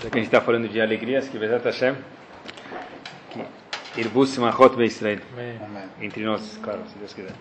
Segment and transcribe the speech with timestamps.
[0.00, 1.96] Já que a gente está falando de alegrias, que Bezat Hashem,
[3.30, 5.18] que Irbus Simachot Beisrael,
[6.00, 7.32] entre nós, claro, se Deus quiser.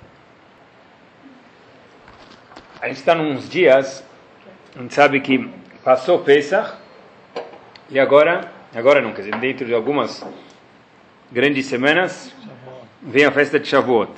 [2.81, 4.03] A gente está nos dias,
[4.75, 5.47] a gente sabe que
[5.83, 6.73] passou Pesach,
[7.91, 10.25] e agora, agora não, quer dizer, dentro de algumas
[11.31, 12.33] grandes semanas,
[13.03, 14.11] vem a festa de Shavuot.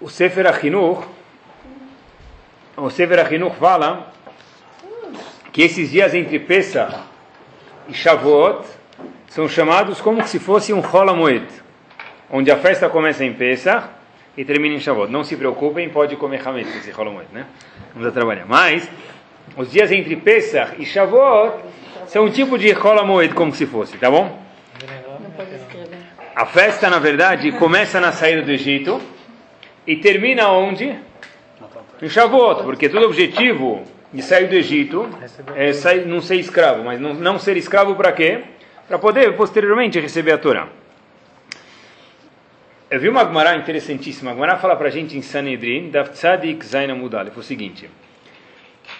[0.00, 1.06] O Sefer Achinuch,
[2.74, 4.10] o Sefer Achinuch fala
[5.52, 6.96] que esses dias entre Pesach
[7.88, 8.66] e Shavuot
[9.28, 11.46] são chamados como se fosse um Rola Moed,
[12.30, 13.86] onde a festa começa em Pesach
[14.36, 15.12] e termina em Shavuot.
[15.12, 17.46] Não se preocupem, pode comer Hametz esse Rola Moed, né?
[17.92, 18.46] Vamos a trabalhar.
[18.48, 18.88] Mas,
[19.54, 21.62] os dias entre Pesach e Shavuot
[22.06, 24.40] são um tipo de Rola Moed, como se fosse, tá bom?
[26.34, 29.00] A festa, na verdade, começa na saída do Egito
[29.86, 30.96] e termina onde?
[32.00, 35.08] Em Shavuot, porque todo objetivo de sair do Egito
[35.54, 38.42] é não ser escravo, mas não, não ser escravo para quê?
[38.86, 40.68] Para poder posteriormente receber a Torá.
[42.90, 44.32] Eu vi uma Gemara interessantíssima.
[44.32, 47.88] A Gemara fala para a gente em Sanedrin, da Tzadik Zaina Mudalef, o seguinte.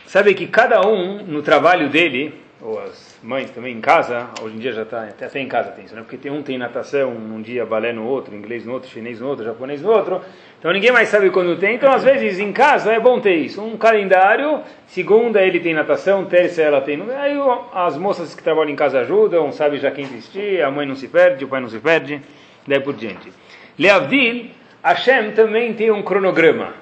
[0.07, 4.59] Sabe que cada um, no trabalho dele, ou as mães também em casa, hoje em
[4.59, 6.03] dia já está, até, até em casa tem isso, né?
[6.03, 9.29] Porque tem um tem natação, um dia balé no outro, inglês no outro, chinês no
[9.29, 10.21] outro, japonês no outro.
[10.59, 11.77] Então ninguém mais sabe quando tem.
[11.77, 13.63] Então às vezes em casa é bom ter isso.
[13.63, 17.01] Um calendário, segunda ele tem natação, terça ela tem.
[17.13, 17.37] Aí
[17.73, 21.07] as moças que trabalham em casa ajudam, sabe já quem vestir, a mãe não se
[21.07, 22.21] perde, o pai não se perde,
[22.67, 23.33] daí por diante.
[23.79, 24.51] Leavdil,
[24.83, 26.75] Hashem também tem um cronograma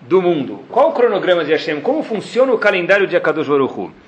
[0.00, 0.64] do mundo.
[0.70, 1.80] Qual o cronograma de Hashem?
[1.80, 4.03] Como funciona o calendário de Akadosh Baruch Hu?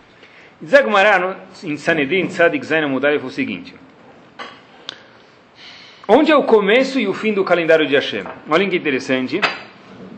[0.65, 3.75] Zagmará, em Sanedrin, Tzadik Zaina foi o seguinte.
[6.09, 8.25] Onde é o começo e o fim do calendário de Hashem?
[8.48, 9.41] Olha que interessante.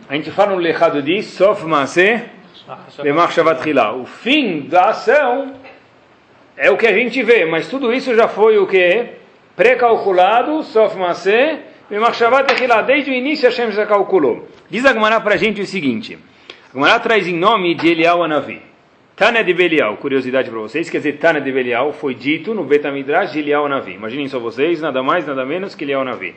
[0.09, 2.25] A gente fala no Lechado de Sof Maaseh
[2.99, 3.67] Lemach Shavat.
[3.99, 5.55] O fim da ação
[6.57, 9.07] é o que a gente vê, mas tudo isso já foi o que?
[9.57, 11.61] Pré-calculado, Sof Maaseh
[11.91, 12.47] Lemach Shavat.
[12.87, 14.47] Desde o início Hashem já calculou.
[14.71, 16.17] Diz a para a gente o seguinte.
[16.75, 18.68] A traz em nome de Elial Anavi.
[19.19, 23.33] Tânia de Belial, curiosidade para vocês, quer dizer, Tânia de Belial foi dito no Betamidrash
[23.33, 23.95] de Elial Navi.
[23.95, 26.37] Imaginem só vocês, nada mais, nada menos que Elial Navi.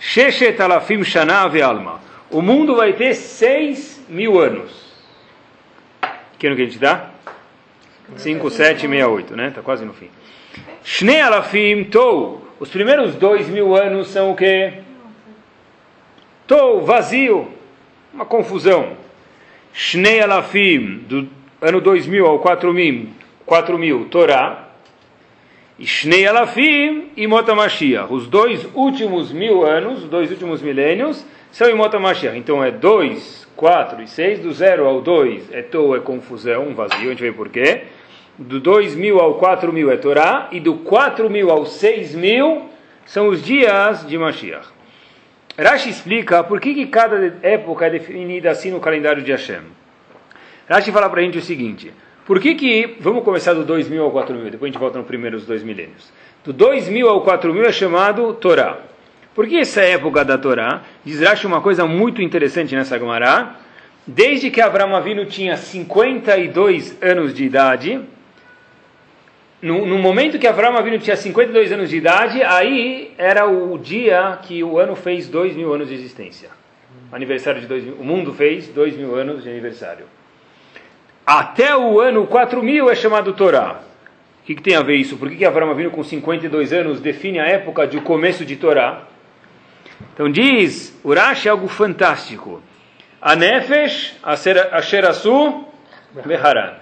[0.00, 1.02] Sheshet alafim
[1.62, 2.00] alma.
[2.28, 4.92] O mundo vai ter seis mil anos.
[6.36, 7.10] Que ano que a gente dá?
[8.16, 9.48] 5, 7, 68, né?
[9.48, 10.10] Está quase no fim.
[10.82, 12.46] Shnei alafim tou.
[12.58, 14.72] Os primeiros dois mil anos são o quê?
[16.48, 17.48] Tou, vazio.
[18.12, 18.96] Uma confusão.
[19.72, 21.28] Shnei alafim, do
[21.64, 23.08] ano 2000 ao 4000,
[23.46, 24.68] 4000 Torá,
[25.78, 28.12] e Shnei Alafim e Mota Mashiach.
[28.12, 32.36] Os dois últimos mil anos, os dois últimos milênios, são em Mota Mashiach.
[32.36, 37.06] Então é 2, 4 e 6, do 0 ao 2 é to, é confusão, vazio,
[37.06, 37.84] a gente vê por quê.
[38.36, 42.68] Do 2000 ao 4000 é Torá, e do 4000 ao 6000
[43.06, 44.68] são os dias de Mashiach.
[45.58, 49.62] Rashi explica por que, que cada época é definida assim no calendário de Hashem.
[50.68, 51.92] Rashi fala para a gente o seguinte:
[52.26, 55.36] por que que, vamos começar do 2000 ao 4000, depois a gente volta no primeiro
[55.36, 56.10] dos dois milênios.
[56.42, 58.78] Do 2000 ao 4000 é chamado Torá.
[59.34, 60.82] Por que essa época da Torá?
[61.04, 63.56] Diz Rashi uma coisa muito interessante nessa Gemara.
[64.06, 68.00] Desde que Abraão Avinu tinha 52 anos de idade,
[69.62, 74.38] no, no, momento que Abraão Avinu tinha 52 anos de idade, aí era o dia
[74.42, 76.50] que o ano fez 2 mil anos de existência.
[77.10, 80.04] Aniversário de 2 mil, o mundo fez 2 mil anos de aniversário
[81.26, 83.80] até o ano 4000 é chamado Torá.
[84.42, 85.16] O que, que, tem a ver isso?
[85.16, 89.04] Por que, que Avram vindo com 52 anos define a época de começo de Torá?
[90.12, 92.62] Então diz, Urash é algo fantástico.
[93.22, 95.64] A Nefesh, a Sherasu,
[96.26, 96.74] Beharan.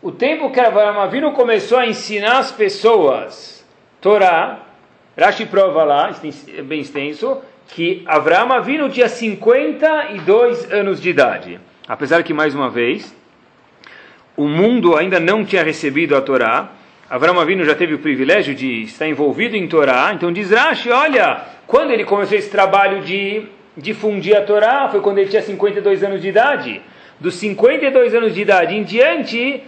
[0.00, 3.66] O tempo que Avram Avinu começou a ensinar as pessoas
[4.00, 4.60] Torá,
[5.18, 6.14] Rashi prova lá,
[6.56, 11.60] é bem extenso, que Avram Avinu tinha 52 anos de idade.
[11.88, 13.12] Apesar que, mais uma vez,
[14.38, 16.70] o mundo ainda não tinha recebido a Torá.
[17.10, 20.12] Avram Avinu já teve o privilégio de estar envolvido em Torá.
[20.14, 23.42] Então diz Rashi, olha, quando ele começou esse trabalho de
[23.76, 26.80] difundir a Torá, foi quando ele tinha 52 anos de idade.
[27.18, 29.64] Dos 52 anos de idade em diante,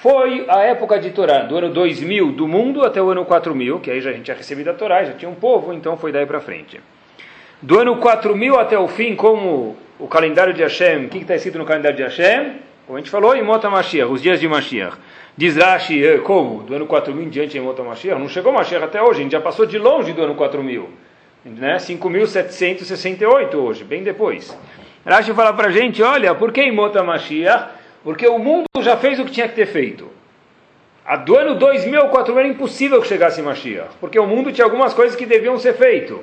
[0.00, 3.90] foi a época de Torá, do ano 2000 do mundo até o ano 4000, que
[3.90, 6.24] aí já a gente tinha recebido a Torá, já tinha um povo, então foi daí
[6.24, 6.80] para frente.
[7.60, 11.58] Do ano 4000 até o fim, como o calendário de Hashem, o que está escrito
[11.58, 12.64] no calendário de Hashem?
[12.86, 14.96] Como a gente falou, em Mota Mashiach, os dias de Mashiach.
[15.36, 16.62] Diz Rashi, eh, como?
[16.62, 18.20] Do ano 4000 em diante em Mota Mashiach?
[18.20, 20.88] Não chegou Mashiach até hoje, a gente já passou de longe do ano 4000.
[21.44, 21.78] Né?
[21.78, 24.56] 5.768 hoje, bem depois.
[25.04, 27.70] Rashi fala para a gente, olha, por que em Mota Mashiach?
[28.04, 30.08] Porque o mundo já fez o que tinha que ter feito.
[31.04, 34.64] A do ano 2000 ao 4000 era impossível que chegasse Mashiach, porque o mundo tinha
[34.64, 36.18] algumas coisas que deviam ser feitas.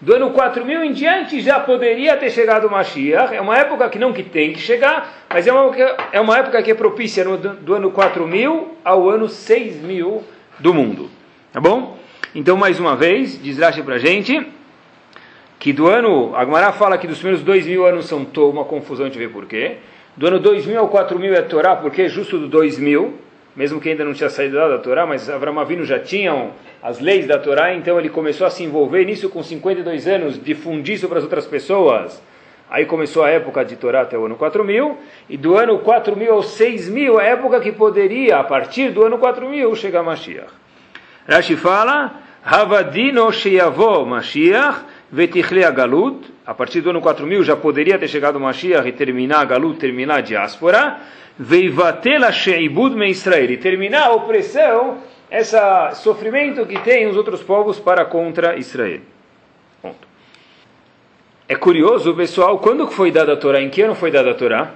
[0.00, 3.34] Do ano 4000 em diante já poderia ter chegado o Mashiach.
[3.34, 5.74] É uma época que não que tem que chegar, mas é uma,
[6.12, 10.22] é uma época que é propícia no, do ano 4000 ao ano 6000
[10.60, 11.10] do mundo.
[11.52, 11.98] Tá bom?
[12.34, 14.46] Então, mais uma vez, diz Rashi para gente
[15.58, 19.08] que do ano, a fala que dos primeiros dois mil anos são uma confusão, a
[19.08, 19.78] gente vê por quê.
[20.16, 23.14] Do ano 2000 ao 4000 é Torá, porque justo do 2000,
[23.56, 26.52] mesmo que ainda não tinha saído da Torá, mas Avram Avinu já tinham
[26.82, 30.94] as leis da Torá, então ele começou a se envolver nisso com 52 anos, difundir
[30.94, 32.22] isso para as outras pessoas.
[32.70, 34.98] Aí começou a época de Torá até o ano 4000,
[35.28, 39.74] e do ano 4000 ao 6000, a época que poderia, a partir do ano 4000,
[39.74, 40.52] chegar Mashiach.
[41.26, 42.14] Rashi fala,
[42.44, 48.86] Havadino Sheyavo Mashiach, Vetichle Galut, a partir do ano 4000 já poderia ter chegado Mashiach
[48.86, 50.98] e terminar a Galut, terminar a diáspora,
[51.38, 54.98] Veivatela Sheibud Me Israel, e terminar a opressão,
[55.30, 55.56] esse
[55.96, 59.00] sofrimento que tem os outros povos para contra Israel.
[59.80, 60.08] Ponto.
[61.48, 63.60] É curioso, pessoal, quando foi dada a Torá?
[63.60, 64.74] Em que ano foi dada a Torá?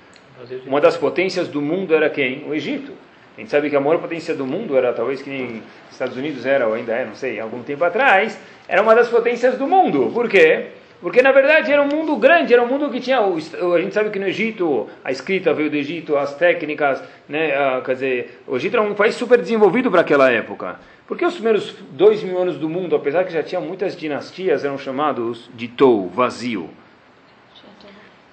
[0.65, 2.45] Uma das potências do mundo era quem?
[2.49, 2.93] O Egito.
[3.37, 6.47] A gente sabe que a maior potência do mundo era, talvez que nem Estados Unidos
[6.47, 10.13] era, ou ainda é, não sei, algum tempo atrás, era uma das potências do mundo.
[10.15, 10.69] Por quê?
[11.07, 13.21] Porque na verdade era um mundo grande, era um mundo que tinha.
[13.21, 17.93] A gente sabe que no Egito a escrita veio do Egito, as técnicas, né, quer
[17.93, 20.81] dizer, o Egito era um país super desenvolvido para aquela época.
[21.07, 24.77] Porque os primeiros dois mil anos do mundo, apesar que já tinha muitas dinastias, eram
[24.77, 26.69] chamados de Tou, vazio.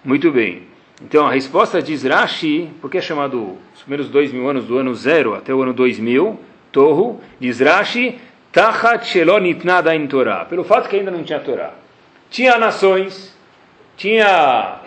[0.03, 0.63] Muito bem.
[0.99, 4.95] Então a resposta diz Rashi, porque é chamado os primeiros dois mil anos do ano
[4.95, 6.39] zero até o ano dois mil,
[6.71, 8.19] Torro, diz Rashi,
[8.51, 11.82] Tachat Shelonitnada in Torah, pelo fato que ainda não tinha Torá
[12.33, 13.31] tinha nações,
[13.95, 14.80] tinha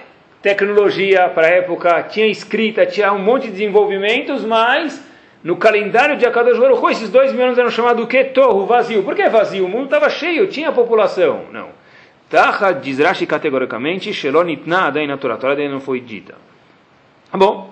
[0.42, 5.00] tecnologia para a época, tinha escrita, tinha um monte de desenvolvimentos, mas
[5.44, 8.24] no calendário de Akadosh Baruch Hu, esses dois mil anos eram chamados o quê?
[8.24, 9.04] Torro, vazio.
[9.04, 9.64] Por que vazio?
[9.64, 11.44] O mundo estava cheio, tinha população.
[11.52, 11.68] Não.
[12.28, 15.36] Taha diz Rashi categoricamente, Shelonitna daí na Torá.
[15.36, 16.34] Torá não foi dita.
[17.30, 17.70] Tá bom.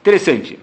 [0.00, 0.58] Interessante.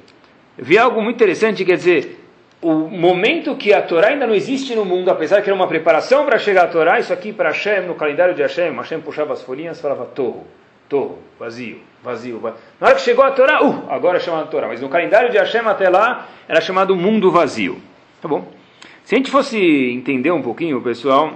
[0.57, 2.24] Vi algo muito interessante, quer dizer,
[2.65, 6.25] o momento que a Torá ainda não existe no mundo, apesar que era uma preparação
[6.25, 9.43] para chegar à Torá, isso aqui para Hashem, no calendário de Hashem, Hashem puxava as
[9.43, 10.47] folhinhas e falava torro,
[10.89, 12.59] torro, vazio, vazio, vazio.
[12.81, 15.37] Na hora que chegou a Torá, uh, agora é chamado Torá, mas no calendário de
[15.37, 17.79] Hashem até lá era chamado mundo vazio.
[18.19, 18.51] Tá bom?
[19.03, 19.59] Se a gente fosse
[19.91, 21.35] entender um pouquinho, pessoal,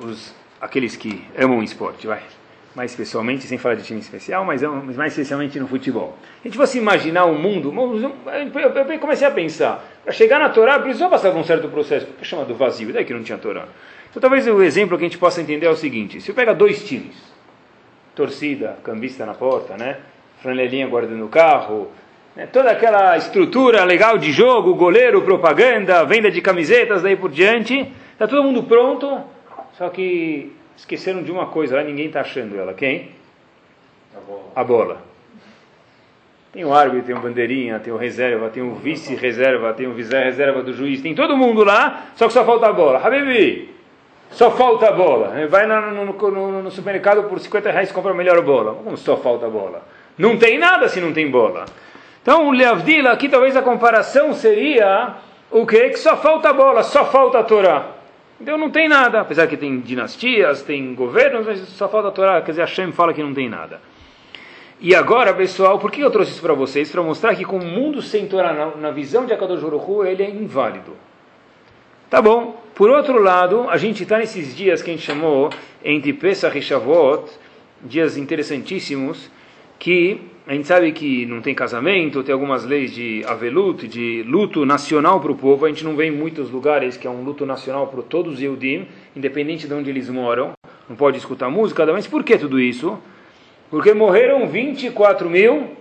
[0.00, 2.22] os, aqueles que amam esporte, vai
[2.78, 4.62] mais especialmente, sem falar de time especial, mas
[4.96, 6.16] mais especialmente no futebol.
[6.44, 11.10] A gente fosse imaginar um mundo, eu comecei a pensar, para chegar na Torá precisou
[11.10, 13.64] passar por um certo processo, que é chamado vazio, daí que não tinha Torá.
[14.08, 16.54] Então talvez o exemplo que a gente possa entender é o seguinte, se eu pega
[16.54, 17.16] dois times,
[18.14, 19.96] torcida, cambista na porta, né,
[20.40, 21.90] franelinha guardando o carro,
[22.36, 27.92] né, toda aquela estrutura legal de jogo, goleiro, propaganda, venda de camisetas, daí por diante,
[28.12, 29.20] está todo mundo pronto,
[29.76, 32.72] só que esqueceram de uma coisa lá, ninguém está achando ela.
[32.72, 33.10] Quem?
[34.16, 34.52] A bola.
[34.54, 35.02] A bola.
[36.52, 40.62] Tem o árbitro, tem o bandeirinha, tem o reserva, tem o vice-reserva, tem o vice-reserva
[40.62, 42.98] do juiz, tem todo mundo lá, só que só falta a bola.
[43.04, 43.74] Habibi,
[44.30, 45.46] só falta a bola.
[45.48, 48.74] Vai no, no, no, no supermercado por 50 reais e compra a melhor bola.
[48.74, 49.82] Como só falta a bola?
[50.16, 51.66] Não tem nada se não tem bola.
[52.22, 55.16] Então, o Leavdila, aqui talvez a comparação seria
[55.50, 55.90] o que?
[55.90, 57.97] Que só falta a bola, só falta a Torá.
[58.40, 62.40] Então não tem nada, apesar que tem dinastias, tem governos, mas só falta a Torá,
[62.40, 63.80] quer dizer, Hashem fala que não tem nada.
[64.80, 66.90] E agora, pessoal, por que eu trouxe isso para vocês?
[66.90, 70.22] Para mostrar que com o mundo sem Torá, na, na visão de Akadosh Baruch ele
[70.22, 70.96] é inválido.
[72.08, 72.62] Tá bom.
[72.76, 75.50] Por outro lado, a gente está nesses dias que a gente chamou
[75.84, 77.28] entre Pesach e Shavuot,
[77.82, 79.28] dias interessantíssimos,
[79.80, 84.64] que a gente sabe que não tem casamento, tem algumas leis de avelut, de luto
[84.64, 85.66] nacional para o povo.
[85.66, 88.40] A gente não vê em muitos lugares que é um luto nacional para todos os
[88.40, 90.52] Yehudim, independente de onde eles moram.
[90.88, 92.98] não pode escutar música, mas por que tudo isso?
[93.68, 95.76] Porque morreram 24 mil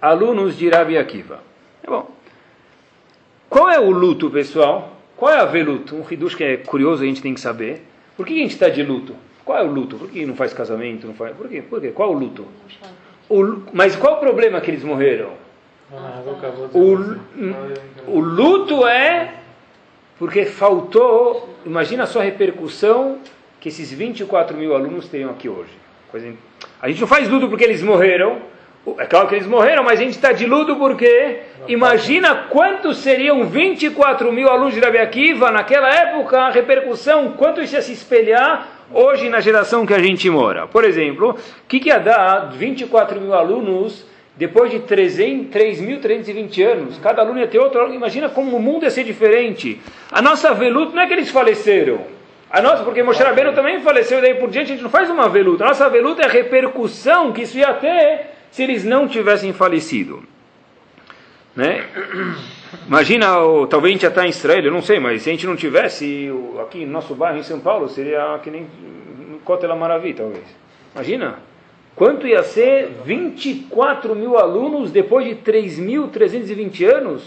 [0.00, 1.42] alunos de Rabi Akiva.
[1.82, 2.10] É bom.
[3.50, 4.96] Qual é o luto, pessoal?
[5.14, 5.96] Qual é a veluto?
[5.96, 7.82] Um hidush que é curioso, a gente tem que saber.
[8.16, 9.14] Por que a gente está de luto?
[9.44, 9.96] Qual é o luto?
[9.98, 11.06] Por que não faz casamento?
[11.06, 11.36] Não faz...
[11.36, 11.60] Por quê?
[11.60, 11.88] Por quê?
[11.88, 12.46] Qual é o luto?
[13.32, 13.62] O...
[13.72, 15.30] Mas qual o problema que eles morreram?
[16.74, 19.32] O, o luto é
[20.18, 23.18] porque faltou, imagina a sua repercussão
[23.58, 25.70] que esses 24 mil alunos teriam aqui hoje.
[26.80, 28.38] A gente não faz luto porque eles morreram,
[28.98, 33.46] é claro que eles morreram, mas a gente está de luto porque imagina quantos seriam
[33.46, 38.81] 24 mil alunos de Rabi Akiva naquela época, a repercussão, quanto isso ia se espelhar
[38.94, 40.66] hoje na geração que a gente mora.
[40.66, 44.06] Por exemplo, o que, que ia dar 24 mil alunos
[44.36, 46.98] depois de 3.320 anos?
[46.98, 47.92] Cada aluno ia ter outro.
[47.92, 49.80] Imagina como o mundo ia ser diferente.
[50.10, 52.00] A nossa veluta não é que eles faleceram.
[52.50, 55.26] A nossa, porque Moshe Rabbeinu também faleceu, daí por diante a gente não faz uma
[55.26, 55.64] veluta.
[55.64, 60.22] A nossa veluta é a repercussão que isso ia ter se eles não tivessem falecido.
[61.56, 61.82] Né?
[62.86, 65.32] Imagina, ou, talvez a gente já está em Israel, eu não sei, mas se a
[65.32, 68.66] gente não tivesse aqui no nosso bairro em São Paulo, seria que nem
[69.44, 70.44] Cotela Maravilha, talvez.
[70.94, 71.38] Imagina,
[71.94, 77.22] quanto ia ser 24 mil alunos depois de 3.320 anos?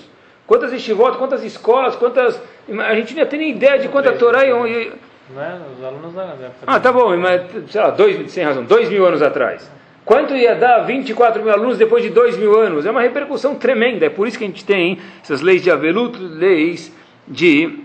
[0.48, 2.40] Quantas estivot, quantas escolas, quantas.
[2.70, 4.60] A gente não ia ter nem ideia de quanta Torá iam.
[4.60, 5.60] Não é?
[5.76, 6.52] Os alunos da época.
[6.68, 9.70] Ah, tá bom, mas, sei lá, dois, sem razão, dois mil anos atrás.
[10.06, 12.86] Quanto ia dar 24 mil alunos depois de 2 mil anos?
[12.86, 14.06] É uma repercussão tremenda.
[14.06, 16.96] É por isso que a gente tem essas leis de aveluto, leis
[17.28, 17.80] de,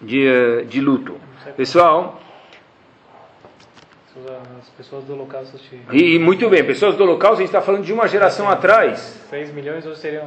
[0.00, 1.20] de, eh, de luto.
[1.54, 2.22] Pessoal.
[4.58, 5.60] As pessoas do holocausto.
[5.92, 9.26] E, e muito bem, pessoas do holocausto, a gente está falando de uma geração atrás.
[9.28, 10.26] 6 milhões hoje seriam.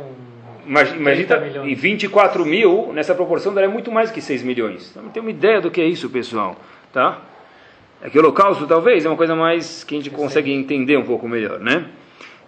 [0.64, 4.92] Imagina, e 24 mil, nessa proporção, daria muito mais que 6 milhões.
[4.92, 6.56] Então, não tem uma ideia do que é isso, pessoal.
[6.94, 7.20] Tá?
[8.02, 11.04] É que o holocausto talvez é uma coisa mais que a gente consegue entender um
[11.04, 11.86] pouco melhor, né?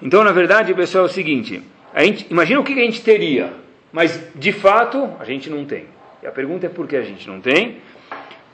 [0.02, 1.62] Então, na verdade, pessoal, é o seguinte:
[1.94, 3.54] a gente, imagina o que a gente teria,
[3.92, 5.86] mas de fato a gente não tem.
[6.24, 7.78] E a pergunta é por que a gente não tem?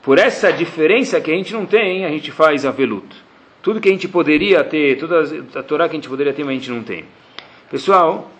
[0.02, 3.16] Por essa diferença que a gente não tem, a gente faz a veluto.
[3.62, 5.22] Tudo que a gente poderia ter, toda
[5.54, 7.04] a Torá que a gente poderia ter, mas a gente não tem.
[7.70, 8.30] Pessoal,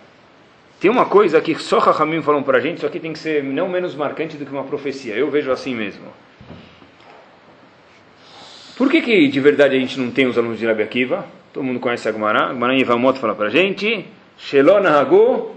[0.79, 3.43] tem uma coisa que só Rahamim falou para a gente, isso aqui tem que ser
[3.43, 5.13] não menos marcante do que uma profecia.
[5.13, 6.05] Eu vejo assim mesmo.
[8.79, 11.25] Por que, que de verdade a gente não tem os alunos de Rabi Akiva?
[11.51, 12.45] Todo mundo conhece a Gemara.
[12.45, 14.05] A Gemara em Ivamot fala para a gente.
[14.37, 15.51] Shelon Hagu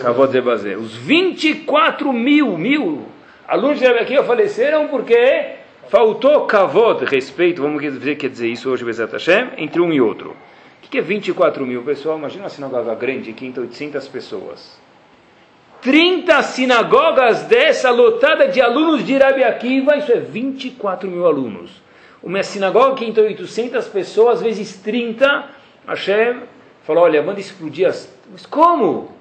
[0.00, 0.76] Kavod Zebazé.
[0.76, 3.06] Os 24 mil, mil
[3.48, 5.56] alunos de Rabi Akiva faleceram porque
[5.88, 10.36] faltou Kavod, respeito, vamos dizer, quer dizer isso hoje, Bezat Hashem, entre um e outro.
[10.84, 12.16] O que é 24 mil, pessoal?
[12.16, 14.80] Imagina uma sinagoga grande, 500, 800 pessoas.
[15.82, 21.87] 30 sinagogas dessa lotada de alunos de Rabi Akiva, isso é 24 mil alunos
[22.22, 25.44] uma sinagoga que entrou 800 pessoas, vezes 30,
[25.86, 26.42] Hashem
[26.82, 28.12] falou, olha, manda explodir as...
[28.30, 29.12] Mas como?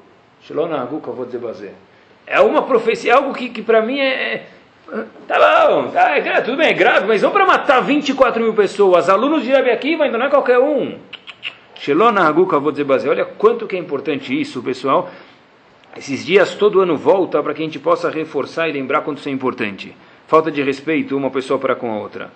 [2.26, 4.46] É uma profecia, é algo que, que para mim é, é...
[5.28, 9.10] Tá bom, tá, é, tudo bem, é grave, mas não para matar 24 mil pessoas.
[9.10, 10.98] Alunos de Rabi Akiva ainda não é qualquer um.
[13.10, 15.10] Olha quanto que é importante isso, pessoal.
[15.96, 19.30] Esses dias todo ano volta para que a gente possa reforçar e lembrar quanto isso
[19.30, 19.96] é importante.
[20.28, 22.32] Falta de respeito uma pessoa para com a outra.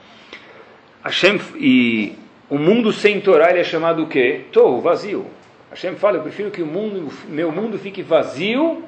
[1.04, 2.16] Hashem e
[2.50, 4.42] o mundo sem Torá ele é chamado o quê?
[4.52, 5.26] Torro, vazio.
[5.70, 8.84] Hashem fala, eu prefiro que o mundo, meu mundo fique vazio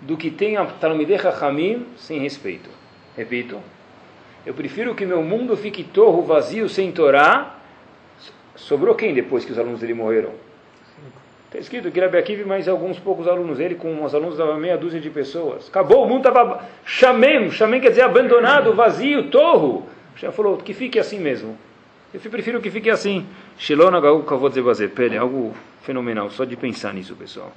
[0.00, 2.70] do que tenha Talmidei Chachamim sem respeito.
[3.16, 3.60] Repito.
[4.44, 7.56] Eu prefiro que meu mundo fique torro, vazio, sem Torá.
[8.54, 10.30] Sobrou quem depois que os alunos dele morreram?
[11.46, 14.76] Está escrito que Rabi Akiva mais alguns poucos alunos, ele com os alunos dava meia
[14.76, 15.68] dúzia de pessoas.
[15.68, 19.86] Acabou, o mundo estava chamem, chamem quer dizer abandonado, vazio, torro.
[20.16, 21.58] Hashem falou que fique assim mesmo.
[22.12, 23.26] Eu prefiro que fique assim.
[23.58, 24.88] Shilona Gaú Kavod Zebazer.
[24.88, 27.52] Pele, algo fenomenal, só de pensar nisso, pessoal.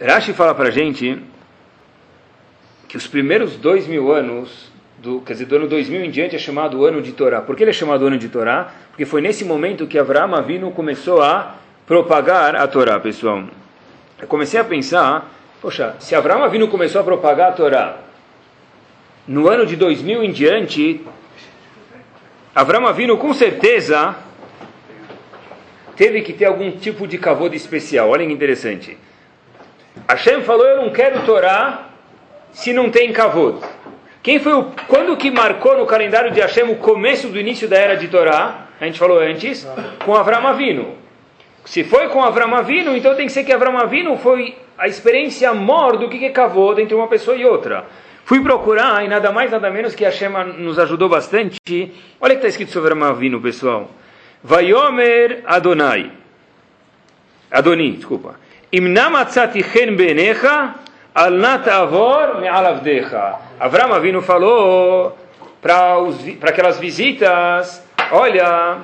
[0.00, 1.20] Rashi fala para gente
[2.88, 6.38] que os primeiros dois mil anos, do, quer dizer, do ano 2000 em diante, é
[6.38, 7.40] chamado ano de Torá.
[7.40, 8.72] Por que ele é chamado ano de Torá?
[8.90, 11.54] Porque foi nesse momento que Avraham Avinu começou a
[11.86, 13.44] propagar a Torá, pessoal.
[14.20, 18.03] Eu comecei a pensar, poxa, se Avraham Avinu começou a propagar a Torá,
[19.26, 21.00] no ano de 2000 em diante,
[22.54, 24.14] Avram Avinu com certeza
[25.96, 28.10] teve que ter algum tipo de cavodo especial.
[28.10, 28.98] Olha que interessante.
[30.08, 31.88] Hashem falou: Eu não quero Torá
[32.52, 33.62] se não tem cavodo.
[34.22, 37.76] Quem foi o, quando que marcou no calendário de Hashem o começo do início da
[37.76, 38.68] era de Torá?
[38.80, 39.66] A gente falou antes,
[40.04, 40.94] com Avram Avinu.
[41.64, 45.52] Se foi com Avram Avinu, então tem que ser que Avram Avinu foi a experiência
[45.54, 47.86] maior do que é cavodo entre uma pessoa e outra.
[48.24, 51.92] Fui procurar e nada mais, nada menos que a Shema nos ajudou bastante.
[52.20, 53.90] Olha o que está escrito sobre Ramavino, pessoal.
[54.42, 56.10] Vayomer Adonai.
[57.50, 58.36] Adoni, desculpa.
[58.72, 59.62] Imna matzati
[59.96, 60.74] benecha
[61.14, 63.38] al nat avor me'alavdecha.
[63.60, 65.16] Avram Avinu falou
[65.60, 68.78] para aquelas visitas, olha,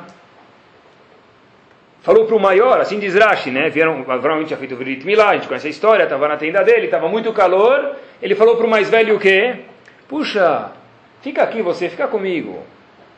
[2.03, 3.69] falou para o maior, assim diz Rashi, né?
[3.71, 6.63] Vieram, Avram tinha feito o Brit Milá, a gente conhece a história, estava na tenda
[6.63, 9.57] dele, estava muito calor, ele falou para o mais velho o quê?
[10.09, 10.73] Puxa,
[11.23, 12.65] fica aqui você, fica comigo.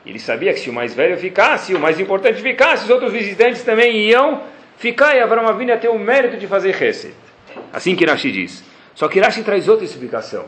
[0.04, 3.62] Ele sabia que se o mais velho ficasse, o mais importante ficasse, os outros visitantes
[3.62, 4.42] também iam
[4.76, 7.14] ficar e Avram Avinu ia ter o mérito de fazer Hesed.
[7.72, 8.64] Assim que Rashi diz.
[8.94, 10.46] Só que Rashi traz outra explicação.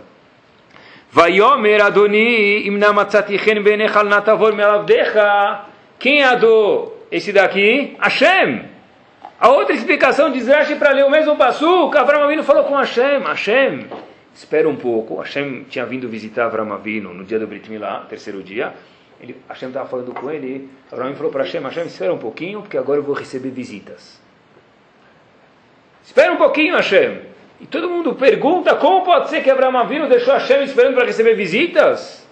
[1.12, 5.61] Vayomer Adoni imna matzati chen benechal natavor melavdecha.
[6.00, 6.93] Quem é Adô?
[7.14, 7.97] Esse daqui?
[8.00, 8.64] Hashem.
[9.38, 11.64] A outra explicação diz Rashi para ler o mesmo passo.
[11.97, 13.23] Avram Avinu falou com Hashem.
[13.23, 13.87] Hashem,
[14.35, 15.21] espera um pouco.
[15.21, 18.75] Hashem tinha vindo visitar Avram Avinu no dia do Brit Milá, terceiro dia.
[19.21, 20.68] Ele, Hashem estava falando com ele.
[20.90, 24.21] Avram falou para Hashem: Hashem, espera um pouquinho, porque agora eu vou receber visitas.
[26.02, 27.21] Espera um pouquinho, Hashem.
[27.61, 31.35] E todo mundo pergunta: como pode ser que Abraão Avinu deixou Hashem esperando para receber
[31.35, 32.26] visitas?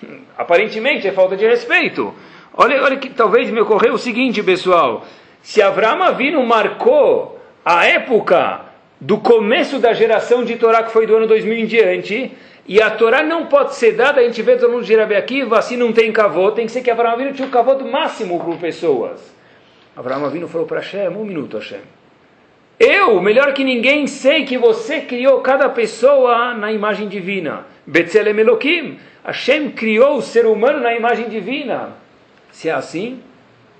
[0.38, 2.14] Aparentemente é falta de respeito.
[2.54, 5.06] Olha, olha que talvez me ocorreu o seguinte, pessoal.
[5.42, 8.60] Se Abraão Avinu marcou a época
[9.00, 12.32] do começo da geração de Torá, que foi do ano 2000 em diante,
[12.66, 15.76] e a Torá não pode ser dada, a gente vê todo mundo Rabi Akiva, assim
[15.76, 19.34] não tem cavô, tem que ser que Abraão Avinu tinha o cavô máximo para pessoas.
[19.96, 21.80] Abraão Avinu falou para Hashem, um minuto Hashem.
[22.78, 27.66] Eu, melhor que ninguém, sei que você criou cada pessoa na imagem divina.
[27.86, 28.98] Betzelem Elohim.
[29.24, 32.01] Hashem criou o ser humano na imagem divina.
[32.52, 33.20] Se é assim,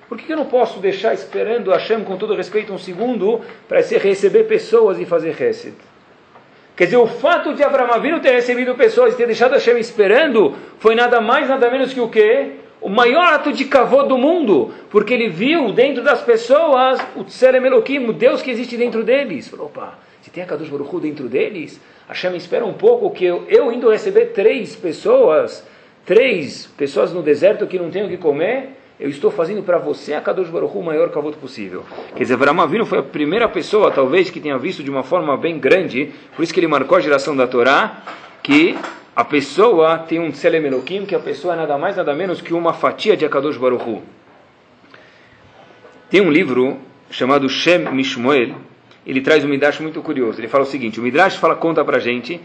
[0.09, 4.45] por que eu não posso deixar esperando Hashem, com todo respeito, um segundo, para receber
[4.45, 5.75] pessoas e fazer Hesed?
[6.75, 10.57] Quer dizer, o fato de Abraão Avinu ter recebido pessoas e ter deixado Hashem esperando
[10.79, 12.53] foi nada mais, nada menos que o quê?
[12.81, 17.65] O maior ato de cavô do mundo, porque ele viu dentro das pessoas o Tselem
[17.65, 19.49] Elohim, o Deus que existe dentro deles.
[19.49, 23.25] Falou, opa, se tem a Kadosh Baruch Hu dentro deles, Hashem espera um pouco que
[23.25, 25.65] eu, eu indo receber três pessoas,
[26.05, 30.15] três pessoas no deserto que não têm o que comer, eu estou fazendo para você
[30.15, 31.85] a Kadosh Baruch o maior cavoto possível.
[32.15, 35.37] Quer dizer, Avraham Avinu foi a primeira pessoa, talvez, que tenha visto de uma forma
[35.37, 38.03] bem grande, por isso que ele marcou a geração da Torá,
[38.43, 38.79] que
[39.15, 40.63] a pessoa tem um Tselem
[41.07, 44.03] que a pessoa é nada mais, nada menos que uma fatia de Akadosh Baruch.
[46.09, 46.79] Tem um livro
[47.11, 48.55] chamado Shem Mishmoel,
[49.05, 50.41] ele traz um Midrash muito curioso.
[50.41, 52.41] Ele fala o seguinte, o Midrash fala, conta pra gente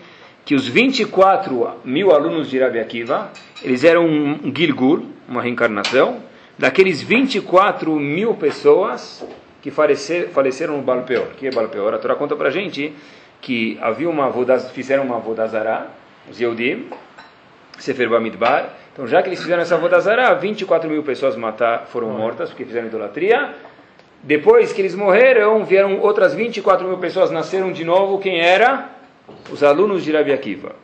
[0.47, 3.29] que os 24 mil alunos de Rabi Akiva,
[3.61, 6.19] eles eram um Gilgur, uma reencarnação,
[6.57, 9.27] daqueles 24 mil pessoas
[9.61, 11.27] que faleceram, faleceram no Baal Peor.
[11.37, 11.93] que é Baal Peor?
[11.93, 12.93] A Torá conta pra gente
[13.41, 15.87] que havia uma vodaz, fizeram uma vodazara,
[16.31, 16.85] os Yehudim,
[17.77, 18.69] Sefer Bamidbar.
[18.93, 22.87] Então, já que eles fizeram essa vodazara, 24 mil pessoas matar, foram mortas porque fizeram
[22.87, 23.53] idolatria.
[24.23, 28.17] Depois que eles morreram, vieram outras 24 mil pessoas, nasceram de novo.
[28.19, 28.95] Quem era?
[29.51, 30.75] Os alunos de Rabi Akiva.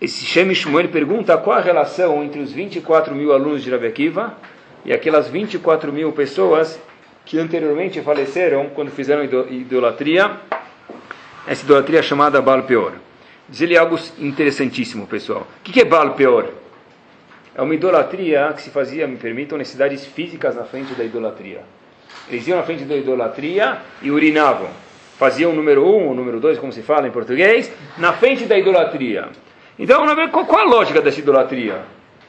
[0.00, 4.34] Esse Shem Shmuel pergunta qual a relação entre os 24 mil alunos de Rabi Akiva
[4.84, 6.78] e aquelas 24 mil pessoas
[7.24, 10.36] que anteriormente faleceram quando fizeram idolatria,
[11.46, 12.92] essa idolatria chamada Baal Peor.
[13.48, 15.46] Diz ele algo interessantíssimo, pessoal.
[15.60, 16.52] O que é Baal Peor?
[17.54, 21.62] É uma idolatria que se fazia, me permitam, necessidades físicas na frente da idolatria.
[22.28, 24.68] Eles iam na frente da idolatria e urinavam.
[25.18, 28.58] Faziam o número um, o número dois, como se fala em português, na frente da
[28.58, 29.28] idolatria.
[29.78, 31.82] Então, qual a lógica dessa idolatria?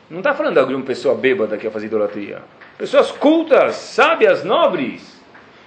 [0.10, 2.41] Não está falando de uma pessoa bêbada que ia fazer idolatria.
[2.78, 5.17] Pessoas cultas, sábias, nobres.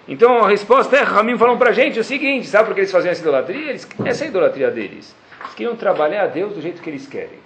[0.09, 2.91] Então a resposta é, Ramim falam para a gente o seguinte, sabe por que eles
[2.91, 3.71] faziam essa idolatria?
[3.71, 5.15] Eles, essa é a idolatria deles.
[5.41, 7.39] Eles queriam trabalhar a Deus do jeito que eles querem.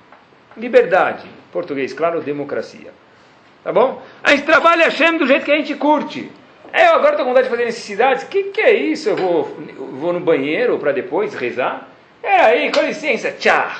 [0.57, 2.93] Liberdade, português, claro, democracia.
[3.63, 4.01] Tá bom?
[4.23, 6.31] A gente trabalha a Hashem do jeito que a gente curte.
[6.75, 8.25] É, eu agora estou com vontade de fazer necessidades.
[8.25, 9.09] O que, que é isso?
[9.09, 9.45] Eu vou,
[9.93, 11.89] vou no banheiro para depois rezar?
[12.21, 13.71] É aí, com licença, tchau.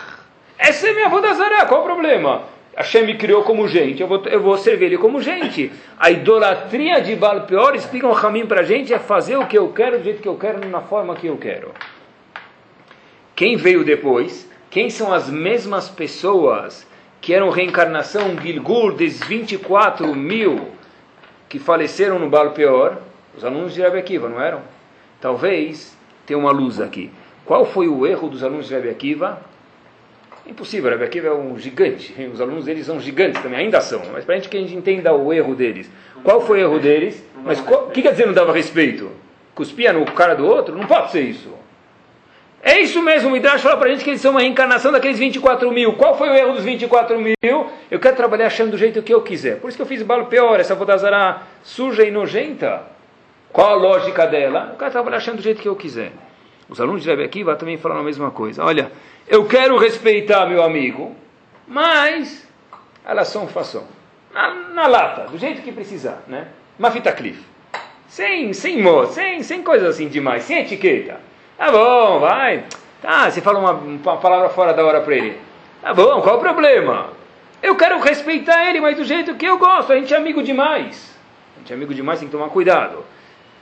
[0.57, 2.45] Essa é minha Vodazara, qual o problema?
[2.77, 5.73] Hashem me criou como gente, eu vou, eu vou servir ele como gente.
[5.99, 9.59] A idolatria de Baal Peor, explicam o caminho para a gente, é fazer o que
[9.59, 11.73] eu quero, do jeito que eu quero, na forma que eu quero.
[13.35, 14.49] Quem veio depois?
[14.71, 16.87] Quem são as mesmas pessoas
[17.21, 20.74] que eram reencarnação Gilgur dos 24 mil
[21.55, 22.99] que faleceram no Baal Peor?
[23.37, 24.61] Os alunos de Rebbe Akiva, não eram?
[25.21, 27.13] Talvez tenha uma luz aqui.
[27.45, 29.41] Qual foi o erro dos alunos de Rebbe Akiva?
[30.45, 32.13] Impossível, Rebbe Akiva é um gigante.
[32.33, 34.03] Os alunos deles são gigantes também, ainda são.
[34.13, 35.89] Mas para a gente que a gente entenda o erro deles.
[36.25, 37.25] Qual foi o erro deles?
[37.45, 39.13] Mas o que quer dizer não dava respeito?
[39.55, 40.77] Cuspia no cara do outro?
[40.77, 41.51] Não pode ser isso.
[42.67, 45.19] É isso mesmo, o Midrash fala para a gente que eles são uma reencarnação daqueles
[45.19, 45.93] 24 mil.
[45.93, 47.35] Qual foi o erro dos 24 mil?
[47.91, 49.61] Eu quero trabalhar achando do jeito que eu quiser.
[49.61, 52.85] Por isso que eu fiz balo pior, essa vodazara suja e nojenta.
[53.53, 54.71] Qual a lógica dela?
[54.73, 56.13] Eu quero trabalhar achando do jeito que eu quiser.
[56.67, 58.65] Os alunos de Rebbe Akiva também falaram a mesma coisa.
[58.65, 58.91] Olha,
[59.29, 61.15] eu quero respeitar meu amigo,
[61.69, 62.49] mas
[63.05, 63.85] elas são façam.
[64.33, 66.49] Na, na, lata, do jeito que precisar, né?
[66.79, 67.45] Uma fita cliff.
[68.09, 71.21] Sem, sem moço, sem, sem coisa assim demais, sem etiqueta.
[71.57, 72.65] Tá bom, vai.
[73.01, 75.39] Tá, você fala uma, uma palavra fora da hora para ele.
[75.81, 77.11] Tá bom, qual o problema?
[77.63, 79.93] Eu quero respeitar ele, mas do jeito que eu gosto.
[79.93, 81.15] A gente é amigo demais.
[81.57, 83.05] A gente é amigo demais, tem que tomar cuidado.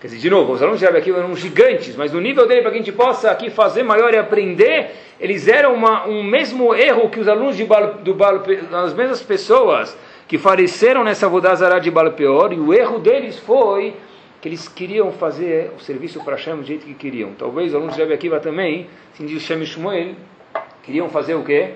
[0.01, 2.73] Quer dizer, de novo, os alunos de aqui eram gigantes, mas no nível dele, para
[2.73, 7.09] que a gente possa aqui fazer maior e aprender, eles eram uma, um mesmo erro
[7.09, 8.43] que os alunos de Bal, do Bal,
[8.85, 13.95] as mesmas pessoas que faleceram nessa Vodazara de Balpeor, e o erro deles foi
[14.43, 17.33] que eles queriam fazer o serviço para Hashem do jeito que queriam.
[17.33, 20.17] Talvez os alunos de Rebbe Akiva também, assim diz Shem Shmuel,
[20.83, 21.75] queriam fazer o quê?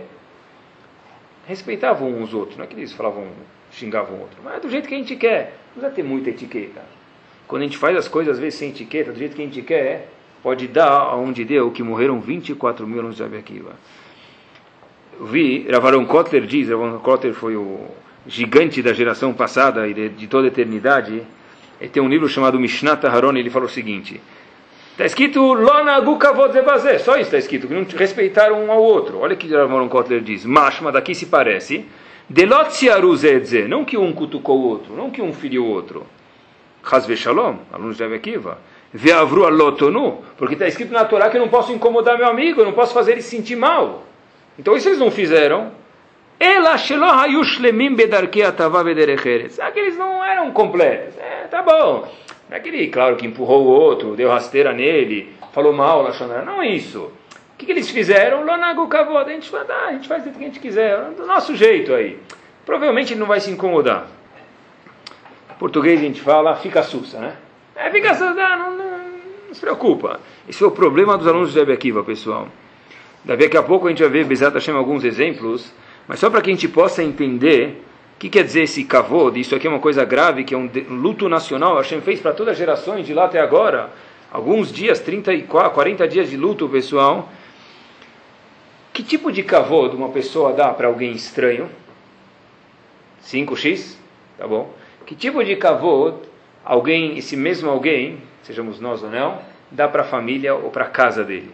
[1.47, 3.29] Respeitavam uns outros, não é que eles falavam,
[3.71, 6.83] xingavam outro, mas é do jeito que a gente quer, não precisa ter muita etiqueta.
[7.47, 9.63] Quando a gente faz as coisas, às vezes, sem etiqueta, do jeito que a gente
[9.63, 10.09] quer,
[10.43, 13.77] pode dar aonde deu, que morreram 24 mil alunos de Abiakiva.
[15.21, 17.87] Eu vi, Ravaron Kotler diz, Ravaron Kotler foi o
[18.27, 21.23] gigante da geração passada e de, de toda a eternidade,
[21.81, 24.21] ele tem um livro chamado Mishnah Taharon, ele fala o seguinte,
[24.97, 26.55] Está escrito Lona Gukavod
[27.05, 29.19] só isso está escrito, que não respeitaram um ao outro.
[29.19, 31.85] Olha o que Ravaron Kotler diz, Mashma, daqui se parece,
[32.31, 32.67] Delot
[33.69, 36.07] não que um cutucou o outro, não que um feriu o outro.
[36.83, 38.59] Hazve Shalom, alunos de Avekiva,
[38.91, 42.65] Veavru Alotonu, porque está escrito na Torá que eu não posso incomodar meu amigo, eu
[42.65, 44.07] não posso fazer ele se sentir mal.
[44.59, 45.73] Então isso eles não fizeram.
[46.39, 46.79] Ela ah,
[49.71, 51.17] que eles não eram completos.
[51.19, 52.13] É, tá bom.
[52.51, 56.45] É aquele, claro, que empurrou o outro, deu rasteira nele, falou mal, Lachonara.
[56.45, 57.11] Não é isso.
[57.55, 58.45] O que, que eles fizeram?
[58.45, 59.31] Lonagu Kavod.
[59.31, 61.95] A gente fala, ah, a gente faz do que a gente quiser, do nosso jeito
[61.95, 62.19] aí.
[62.65, 64.09] Provavelmente ele não vai se incomodar
[65.59, 67.37] português a gente fala, fica sussa, né?
[67.75, 70.21] É, fica sussa, não, não, não, se preocupa.
[70.49, 72.49] Esse é o problema dos alunos de Rebbe Akiva, pessoal.
[73.25, 75.73] Daqui a pouco a gente vai ver, Bezat Hashem, alguns exemplos,
[76.07, 77.83] mas só para que a gente possa entender
[78.15, 80.71] o que quer dizer esse kavod, isso aqui é uma coisa grave, que é um
[80.89, 83.91] luto nacional, Hashem fez para todas as gerações de lá até agora,
[84.31, 87.29] alguns dias, 34, 40 dias de luto, pessoal.
[88.93, 91.69] Que tipo de kavod uma pessoa dá para alguém estranho?
[93.23, 93.97] 5x?
[94.39, 94.73] Tá bom.
[95.05, 96.17] Que tipo de kavod
[96.65, 99.41] alguém, esse mesmo alguém, sejamos nós ou não,
[99.71, 101.53] dá para a família ou para a casa dele?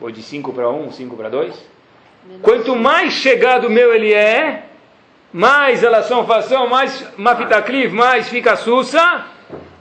[0.00, 1.77] Ou de 5 para 1, 5 para 2?
[2.42, 4.64] Quanto mais chegado meu ele é,
[5.32, 9.26] mais relação fação, mais mafitacliv, mais fica sussa,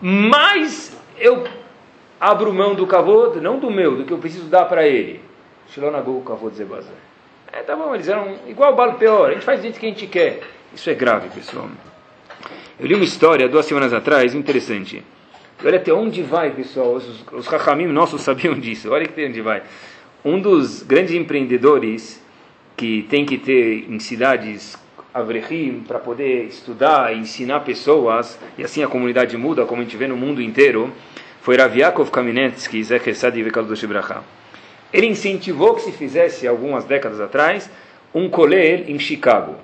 [0.01, 1.45] mais eu
[2.19, 5.21] abro mão do kavod, não do meu, do que eu preciso dar para ele.
[5.69, 6.89] Shilonagu kavod zebazé.
[7.51, 9.89] É, tá bom, eles eram igual Balo Peor, a gente faz do jeito que a
[9.89, 10.41] gente quer.
[10.73, 11.69] Isso é grave, pessoal.
[12.79, 15.03] Eu li uma história duas semanas atrás, interessante.
[15.65, 16.93] Olha até onde vai, pessoal.
[16.93, 17.47] Os, os
[17.87, 18.91] nossos sabiam disso.
[18.91, 19.63] Olha até onde vai.
[20.23, 22.21] Um dos grandes empreendedores
[22.77, 24.77] que tem que ter em cidades
[25.11, 29.97] avrechim para poder estudar e ensinar pessoas, e assim a comunidade muda, como a gente
[29.97, 30.93] vê no mundo inteiro,
[31.41, 33.43] foi Rav Yaakov Kaminetsky, Zecher Sadi
[34.93, 37.67] Ele incentivou que se fizesse, algumas décadas atrás,
[38.13, 39.55] um colher em Chicago.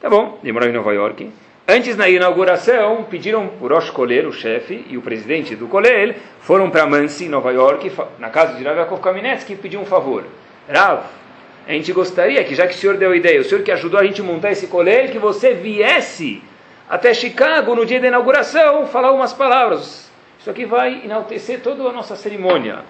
[0.00, 1.28] Tá bom, ele morava em Nova York.
[1.66, 6.70] Antes, na inauguração, pediram o Rosh Koler, o chefe, e o presidente do Koler, foram
[6.70, 10.24] para Mansi, Nova York, na casa de Rav Yaakov Kaminetsky, e pediu um favor.
[10.68, 11.04] Rav,
[11.68, 14.00] a gente gostaria que, já que o senhor deu a ideia, o senhor que ajudou
[14.00, 16.42] a gente montar esse Koler, que você viesse
[16.88, 20.10] até Chicago no dia da inauguração falar umas palavras.
[20.40, 22.84] Isso aqui vai enaltecer toda a nossa cerimônia.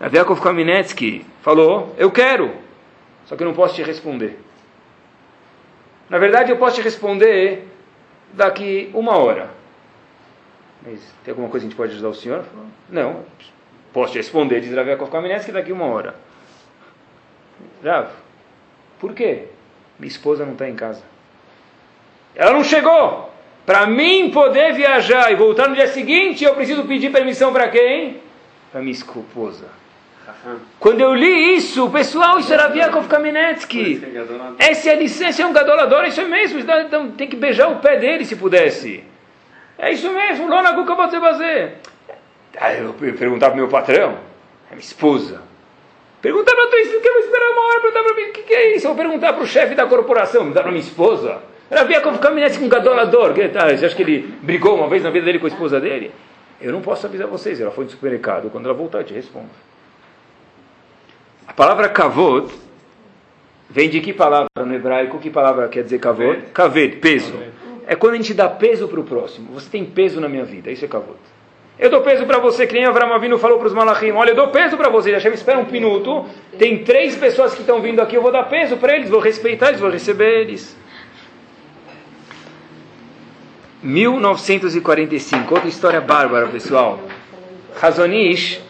[0.00, 2.54] Rav Yaakov Kaminetsky falou, eu quero,
[3.26, 4.38] só que eu não posso te responder.
[6.08, 7.68] Na verdade, eu posso te responder
[8.32, 9.50] daqui uma hora.
[10.86, 12.46] Mas tem alguma coisa que a gente pode ajudar o senhor?
[12.88, 13.24] Não.
[13.92, 15.10] Posso te responder, diz Yaakov
[15.44, 16.14] que daqui uma hora.
[17.84, 18.08] Rav,
[18.98, 19.44] por quê?
[19.98, 21.02] Minha esposa não está em casa.
[22.34, 23.30] Ela não chegou.
[23.66, 28.20] Para mim poder viajar e voltar no dia seguinte, eu preciso pedir permissão para quem?
[28.72, 29.66] Para minha esposa.
[30.78, 34.02] Quando eu li isso, pessoal, isso era Viakov Kamenetsky.
[34.58, 36.58] Essa é licença, é um gadolador, isso é mesmo.
[36.60, 39.04] Então, tem que beijar o pé dele se pudesse.
[39.78, 41.74] É isso mesmo, Lona Guka você fazer.
[42.58, 44.18] Aí eu perguntava para meu patrão,
[44.70, 45.49] é minha esposa.
[46.20, 48.42] Perguntar para tua esposa, que eu vou esperar uma hora perguntar para mim, o que,
[48.42, 48.86] que, é isso?
[48.86, 51.42] Eu vou perguntar para o chefe da corporação, me dá para minha esposa.
[51.70, 53.32] Era Viakov Kamenetsky, um gadolador.
[53.32, 55.80] Que, tá, você acha que ele brigou uma vez na vida dele com a esposa
[55.80, 56.12] dele?
[56.60, 59.48] Eu não posso avisar vocês, ela foi no supermercado, quando ela voltar eu te respondo.
[61.46, 62.52] A palavra kavod
[63.70, 65.18] vem de que palavra no hebraico?
[65.18, 66.42] Que palavra quer dizer kavod?
[66.52, 67.32] Kaved, peso.
[67.86, 69.52] É quando a gente dá peso para o próximo.
[69.54, 71.18] Você tem peso na minha vida, isso é kavod.
[71.80, 74.10] Eu dou peso para você, que nem Avram Avinu falou para os malachim.
[74.10, 75.12] Olha, eu dou peso para você.
[75.12, 76.26] Hashem, espera um minuto.
[76.58, 79.68] Tem três pessoas que estão vindo aqui, eu vou dar peso para eles, vou respeitar
[79.68, 80.76] eles, vou receber eles.
[83.82, 87.00] 1945, outra história bárbara, pessoal.
[87.80, 88.60] Hazonish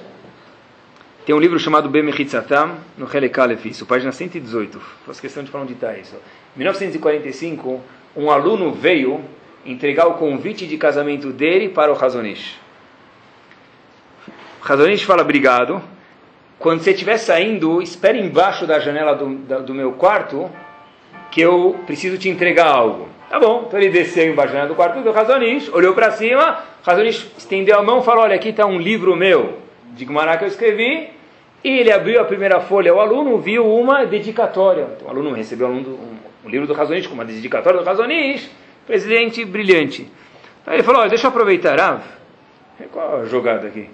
[1.27, 4.81] tem um livro chamado Bemechitzatam, no Helekalev, isso, página 118.
[5.05, 6.15] Faço questão de falar onde está isso.
[6.55, 7.81] Em 1945,
[8.17, 9.21] um aluno veio
[9.67, 12.70] entregar o convite de casamento dele para o Hazonish.
[14.63, 15.83] O Hazonish fala, obrigado.
[16.59, 20.51] Quando você estiver saindo, espere embaixo da janela do, da, do meu quarto,
[21.31, 23.09] que eu preciso te entregar algo.
[23.31, 27.79] Tá bom, então ele desceu embaixo do quarto do Razonish, olhou para cima, Razonish estendeu
[27.79, 29.59] a mão e falou, olha, aqui está um livro meu,
[29.93, 31.09] de Gumará que eu escrevi,
[31.63, 34.89] e ele abriu a primeira folha, o aluno viu uma dedicatória.
[34.97, 38.51] Então, o aluno recebeu um, um, um livro do Razonish com uma dedicatória do Razonish,
[38.87, 40.11] presidente brilhante.
[40.67, 42.03] Aí ele falou, olha, deixa eu aproveitar, Rav,
[42.91, 43.89] qual a jogada aqui?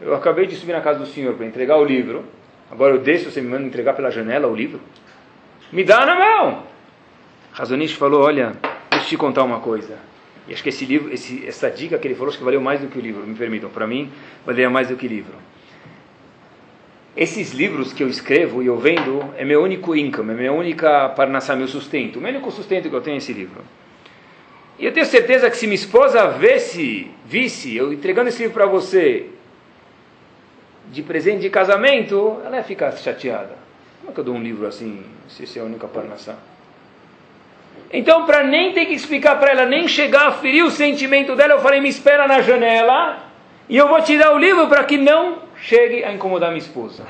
[0.00, 2.24] Eu acabei de subir na casa do senhor para entregar o livro,
[2.70, 4.80] agora eu desço, você me manda entregar pela janela o livro?
[5.72, 6.62] Me dá na mão!
[7.52, 8.54] Razonish falou, olha,
[9.08, 9.96] te contar uma coisa.
[10.46, 12.80] E acho que esse livro, esse, essa dica que ele falou, acho que valeu mais
[12.80, 13.68] do que o livro, me permitam.
[13.70, 14.10] Para mim,
[14.46, 15.34] valeria mais do que o livro.
[17.16, 21.08] Esses livros que eu escrevo e eu vendo é meu único income, é minha única
[21.10, 22.18] parnassá, meu sustento.
[22.18, 23.62] O único sustento que eu tenho é esse livro.
[24.78, 28.66] E eu tenho certeza que se minha esposa visse, visse eu entregando esse livro para
[28.66, 29.26] você
[30.90, 33.56] de presente de casamento, ela ia ficar chateada.
[34.00, 36.36] Como é que eu dou um livro assim, se esse é a única parnassá?
[37.92, 41.54] Então, para nem ter que explicar para ela, nem chegar a ferir o sentimento dela,
[41.54, 43.18] eu falei: me espera na janela
[43.68, 47.04] e eu vou te dar o livro para que não chegue a incomodar minha esposa.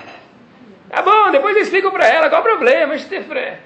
[0.88, 3.60] Tá bom, depois eu explico para ela qual o problema, Estefré.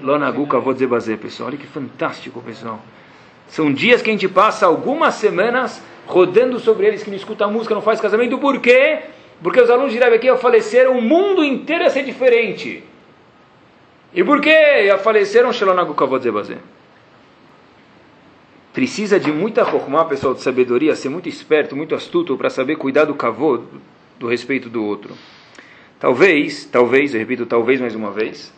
[0.00, 1.48] Lonaguca, vou dizer bazer, pessoal.
[1.48, 2.80] Olha que fantástico, pessoal.
[3.48, 7.74] São dias que a gente passa algumas semanas rodando sobre eles, que não escuta música,
[7.74, 8.38] não faz casamento.
[8.38, 9.00] Por quê?
[9.42, 12.82] Porque os alunos de Rebbe faleceram, o mundo inteiro ia ser diferente.
[14.14, 16.22] E por que faleceram Shelonagukavod
[18.72, 23.04] Precisa de muita chokmah, pessoal, de sabedoria, ser muito esperto, muito astuto para saber cuidar
[23.04, 23.64] do kavod,
[24.18, 25.14] do respeito do outro.
[25.98, 28.52] Talvez, talvez, eu repito, talvez mais uma vez,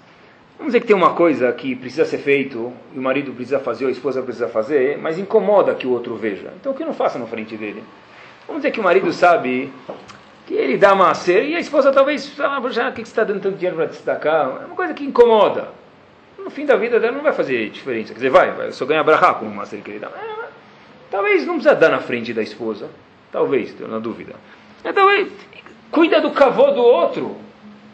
[0.59, 3.85] vamos dizer que tem uma coisa que precisa ser feito, e o marido precisa fazer,
[3.85, 6.53] ou a esposa precisa fazer, mas incomoda que o outro veja.
[6.61, 7.83] Então que não faça na frente dele.
[8.47, 9.71] Vamos dizer que o marido sabe
[10.47, 13.57] que ele dá macer e a esposa talvez fala, o que você está dando tanto
[13.57, 14.63] dinheiro para destacar?
[14.63, 15.69] É uma coisa que incomoda.
[16.39, 18.13] No fim da vida dela não vai fazer diferença.
[18.13, 20.07] Quer dizer, vai, vai só ganha brahá com o macer que ele dá.
[20.07, 20.49] É,
[21.11, 22.89] talvez não precisa dar na frente da esposa.
[23.33, 24.35] Talvez, estou na dúvida.
[24.85, 25.29] É, talvez,
[25.91, 27.37] cuida do cavô do outro.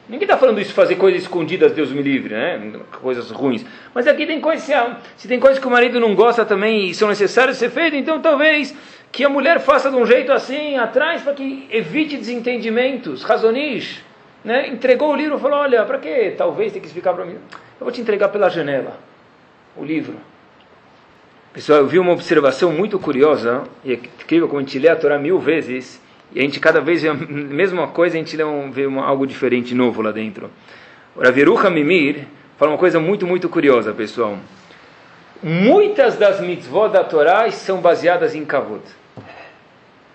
[0.07, 2.73] Ninguém está falando isso fazer coisas escondidas, Deus me livre, né?
[3.01, 3.65] Coisas ruins.
[3.95, 4.75] Mas aqui tem coisas, se,
[5.17, 8.21] se tem coisas que o marido não gosta também e são necessárias ser feitas, então
[8.21, 8.77] talvez
[9.13, 13.23] que a mulher faça de um jeito assim, atrás, para que evite desentendimentos.
[13.23, 14.03] Razonish,
[14.43, 14.69] né?
[14.69, 17.37] entregou o livro e falou: Olha, para que talvez tem que explicar para mim?
[17.79, 18.99] Eu vou te entregar pela janela
[19.77, 20.15] o livro.
[21.53, 24.97] Pessoal, eu vi uma observação muito curiosa, e é incrível como a gente lê a
[24.97, 26.01] Torá mil vezes,
[26.33, 29.05] e a gente cada vez vê a mesma coisa, a gente lê um, vê uma,
[29.05, 30.51] algo diferente, novo lá dentro.
[31.15, 32.25] O Raverucha Mimir
[32.57, 34.39] fala uma coisa muito, muito curiosa, pessoal.
[35.43, 38.81] Muitas das mitzvot da Torá são baseadas em kavod.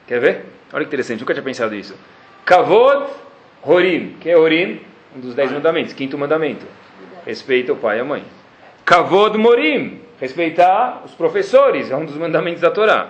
[0.07, 0.45] Quer ver?
[0.73, 1.95] Olha que interessante, nunca tinha pensado isso.
[2.45, 3.07] Kavod
[3.61, 4.15] Horim.
[4.19, 4.81] que é Horim?
[5.15, 6.65] Um dos dez mandamentos, quinto mandamento.
[7.25, 8.23] Respeita o pai e a mãe.
[8.85, 10.01] Kavod Morim.
[10.19, 13.09] Respeitar os professores, é um dos mandamentos da Torá.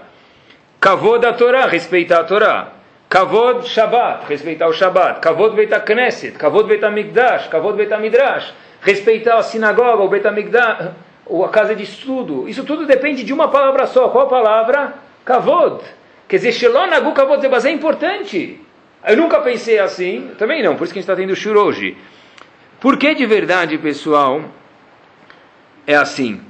[0.82, 2.74] Kavod da Torá, respeitar a Torá.
[3.08, 5.22] Kavod Shabbat, respeitar o Shabbat.
[5.22, 8.52] Kavod Beit Knesset, Kavod Beit HaMikdash, Kavod Beit HaMidrash.
[8.82, 10.90] Respeitar a sinagoga, o Beit HaMikdash,
[11.26, 12.50] ou a casa de estudo.
[12.50, 14.10] Isso tudo depende de uma palavra só.
[14.10, 14.96] Qual palavra?
[15.24, 15.82] Kavod.
[16.28, 18.60] Quer dizer, Shelonagu Kavod Zebazé é importante.
[19.08, 21.96] Eu nunca pensei assim, também não, por isso que a gente está tendo shur hoje.
[22.80, 24.42] Por que de verdade, pessoal,
[25.86, 26.42] é assim?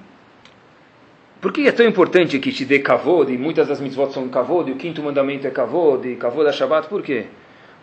[1.39, 4.69] Por que é tão importante que te dê kavod, e muitas das mitzvot são kavod,
[4.69, 7.27] e o quinto mandamento é kavod, e kavod da Shabbat, por quê?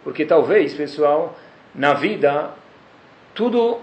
[0.03, 1.39] Porque talvez, pessoal,
[1.73, 2.51] na vida,
[3.33, 3.79] tudo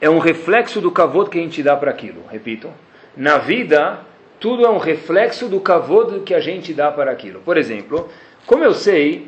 [0.00, 2.22] é um reflexo do kavod que a gente dá para aquilo.
[2.30, 2.70] Repito,
[3.16, 4.00] na vida,
[4.44, 7.40] tudo é um reflexo do kavod que a gente dá para aquilo.
[7.40, 8.10] Por exemplo,
[8.44, 9.26] como eu sei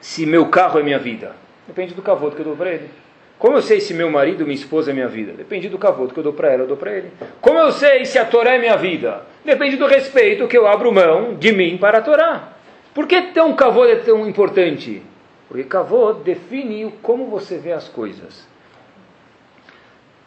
[0.00, 1.36] se meu carro é minha vida?
[1.64, 2.90] Depende do kavod que eu dou para ele.
[3.38, 5.32] Como eu sei se meu marido, minha esposa é minha vida?
[5.32, 7.12] Depende do kavod que eu dou para ela, eu dou para ele.
[7.40, 9.22] Como eu sei se a Torá é minha vida?
[9.44, 12.48] Depende do respeito que eu abro mão de mim para a Torá.
[12.92, 15.04] Por que tão kavod é tão importante?
[15.46, 18.44] Porque kavod define como você vê as coisas.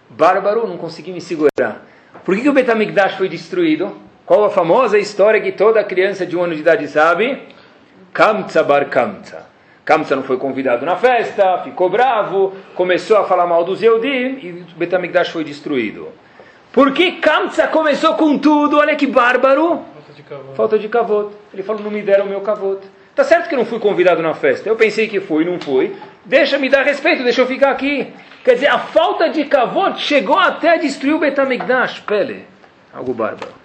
[0.10, 1.86] Bárbaro, não consegui me segurar.
[2.24, 4.05] Por que, que o Betamigdash foi destruído?
[4.26, 7.44] Qual a famosa história que toda criança de um ano de idade sabe?
[8.12, 9.46] Kamtza bar Kamtza.
[9.86, 14.66] Kamsa não foi convidado na festa, ficou bravo, começou a falar mal dos Yehudim e
[14.74, 16.08] o Betamigdash foi destruído.
[16.74, 18.80] Por que Kamsa começou com tudo?
[18.80, 19.86] Olha que bárbaro.
[19.94, 20.56] Falta de cavalo.
[20.56, 21.36] Falta de kavod.
[21.54, 22.80] Ele falou, não me deram o meu kavod.
[23.16, 24.68] Tá certo que eu não fui convidado na festa.
[24.68, 25.96] Eu pensei que fui, não fui.
[26.26, 28.12] Deixa me dar respeito, deixa eu ficar aqui.
[28.44, 32.00] Quer dizer, a falta de kavod chegou até a destruir o Betamigdash.
[32.00, 32.48] Pele.
[32.92, 33.65] Algo bárbaro.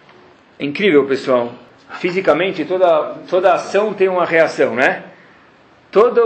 [0.61, 1.53] É incrível, pessoal.
[2.01, 5.05] Fisicamente, toda, toda ação tem uma reação, né?
[5.91, 6.21] Toda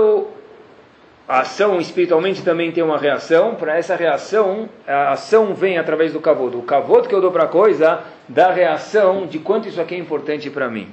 [1.29, 3.55] ação espiritualmente também tem uma reação.
[3.55, 6.57] Para essa reação, a ação vem através do kavod.
[6.57, 9.99] O kavod que eu dou para a coisa dá reação de quanto isso aqui é
[9.99, 10.88] importante para mim.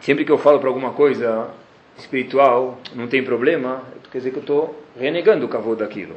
[0.00, 1.48] Sempre que eu falo para alguma coisa
[1.98, 6.14] espiritual, não tem problema, quer dizer que eu estou renegando o kavod daquilo.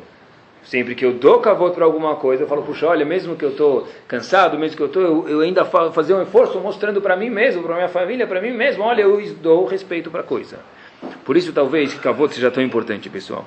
[0.65, 3.49] Sempre que eu dou kavod para alguma coisa, eu falo, puxa, olha, mesmo que eu
[3.49, 7.29] estou cansado, mesmo que eu estou, eu, ainda fa fazer um esforço mostrando para mim
[7.29, 10.59] mesmo, para minha família, para mim mesmo, olha, eu dou respeito para a coisa.
[11.25, 13.45] Por isso, talvez, kavod seja tão importante, pessoal.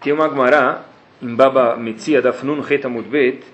[0.00, 0.82] Tem uma Gemara,
[1.22, 3.44] em Baba Metzia, da Fnun Reta Mudbet,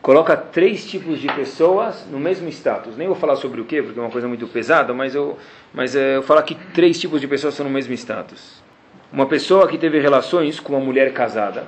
[0.00, 2.96] coloca três tipos de pessoas no mesmo status.
[2.96, 5.36] Nem vou falar sobre o que, porque é uma coisa muito pesada, mas eu,
[5.74, 8.62] mas é, eu falo que três tipos de pessoas são no mesmo status.
[9.12, 11.66] Uma pessoa que teve relações com uma mulher casada,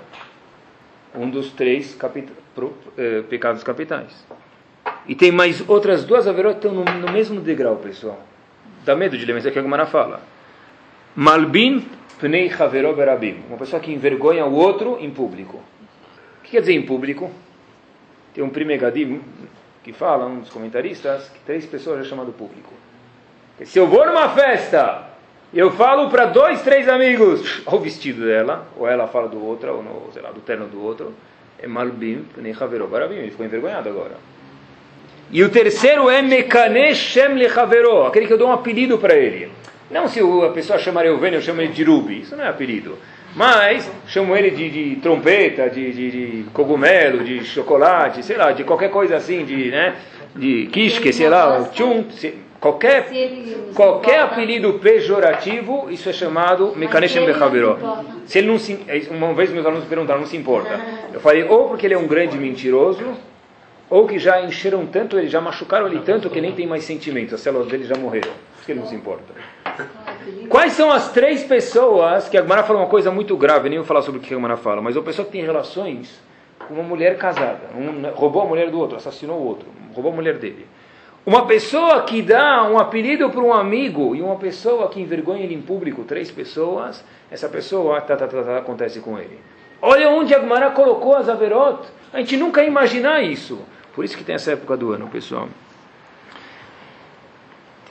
[1.18, 4.24] um dos três capita, pro, eh, pecados capitais.
[5.06, 8.20] E tem mais outras duas averot que estão no, no, mesmo degrau, pessoal.
[8.84, 10.20] Dá medo de ler, mas é que a Gemara fala.
[11.16, 11.86] Malbin
[12.20, 13.42] pnei havero berabim.
[13.48, 15.58] Uma pessoa que envergonha o outro em público.
[16.38, 17.30] O que quer dizer em público?
[18.34, 19.20] Tem um primegadim
[19.82, 22.72] que fala, um dos comentaristas, que três pessoas é chamado público.
[23.64, 25.07] Se eu vou numa festa,
[25.52, 29.82] eu falo para dois, três amigos, o vestido dela, ou ela fala do outro, ou
[29.82, 31.14] no, sei lá, do terno do outro,
[31.58, 34.16] é malbim, nem havero barabim, ele ficou envergonhado agora.
[35.30, 39.50] E o terceiro é mekane shem lechavero, aquele que eu dou um apelido para ele.
[39.90, 42.98] Não se a pessoa chamar Euvênio, eu chamo ele de Rubi, isso não é apelido.
[43.34, 48.64] Mas chamo ele de, de trompeta, de, de, de, cogumelo, de chocolate, sei lá, de
[48.64, 49.96] qualquer coisa assim, de, né,
[50.34, 52.04] de quisque, sei lá, tchum,
[52.60, 53.08] qualquer,
[53.74, 57.78] qualquer apelido pejorativo, isso é chamado Mekaneshem Bechavero.
[58.26, 58.78] Se ele não se,
[59.10, 60.80] uma vez meus alunos perguntaram, não se importa.
[61.12, 63.04] Eu falei, ou porque ele é um grande mentiroso,
[63.90, 67.34] ou que já encheram tanto ele, já machucaram ele tanto que nem tem mais sentimento,
[67.34, 68.30] as células dele já morreram.
[68.56, 69.32] Por que ele não se importa?
[70.48, 73.86] Quais são as três pessoas que a Gemara fala uma coisa muito grave, nem vou
[73.86, 76.20] falar sobre o que a Gemara fala, mas uma pessoa que tem relações
[76.66, 80.14] com uma mulher casada, um, roubou a mulher do outro, assassinou o outro, roubou a
[80.14, 80.66] mulher dele.
[81.28, 85.52] Uma pessoa que dá um apelido para um amigo e uma pessoa que envergonha ele
[85.52, 89.38] em público, três pessoas, essa pessoa tá, tá, tá, tá, acontece com ele.
[89.82, 91.86] Olha onde a colocou as averot.
[92.14, 93.60] A gente nunca ia imaginar isso.
[93.94, 95.50] Por isso que tem essa época do ano, pessoal.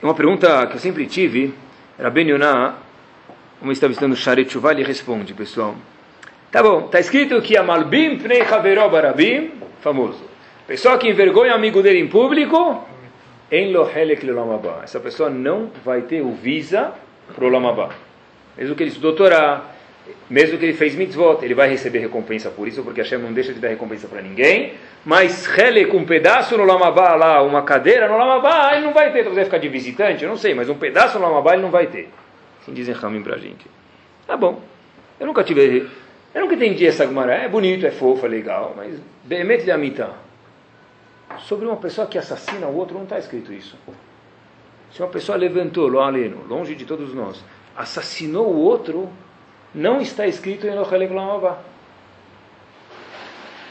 [0.02, 1.54] Uma pergunta que eu sempre tive,
[1.96, 2.74] Rabben Yonah,
[3.60, 5.76] como estava estudando Sharet Shuvah, ele responde, pessoal.
[6.50, 10.24] Tá bom, está escrito que a Malbim Pnei Haveró Barabim, famoso.
[10.66, 12.97] Pessoa que envergonha amigo dele em público.
[14.82, 16.92] Essa pessoa não vai ter o visa
[17.34, 17.90] para o Lamabá.
[18.56, 19.64] Mesmo que ele estudou Torá,
[20.28, 23.54] mesmo que ele fez mitzvot, ele vai receber recompensa por isso, porque Hashem não deixa
[23.54, 24.74] de dar recompensa para ninguém.
[25.04, 29.28] Mas Helek, um pedaço no Lamabá lá, uma cadeira no Lamabá, ele não vai ter.
[29.28, 31.86] Vai ficar de visitante, eu não sei, mas um pedaço no Lamabá ele não vai
[31.86, 32.10] ter.
[32.60, 33.66] Assim dizem Ramin para a gente.
[34.26, 34.60] Tá bom.
[35.18, 35.88] Eu nunca tive.
[36.34, 37.34] Eu nunca entendi essa Gemara.
[37.34, 39.00] É bonito, é fofo, é legal, mas.
[39.24, 40.27] Bemet de Amitá.
[41.42, 43.76] Sobre uma pessoa que assassina o outro, não está escrito isso.
[44.92, 47.44] Se uma pessoa levantou, lo aleno, longe de todos nós,
[47.76, 49.08] assassinou o outro,
[49.74, 51.58] não está escrito em Lochelek Lamabá.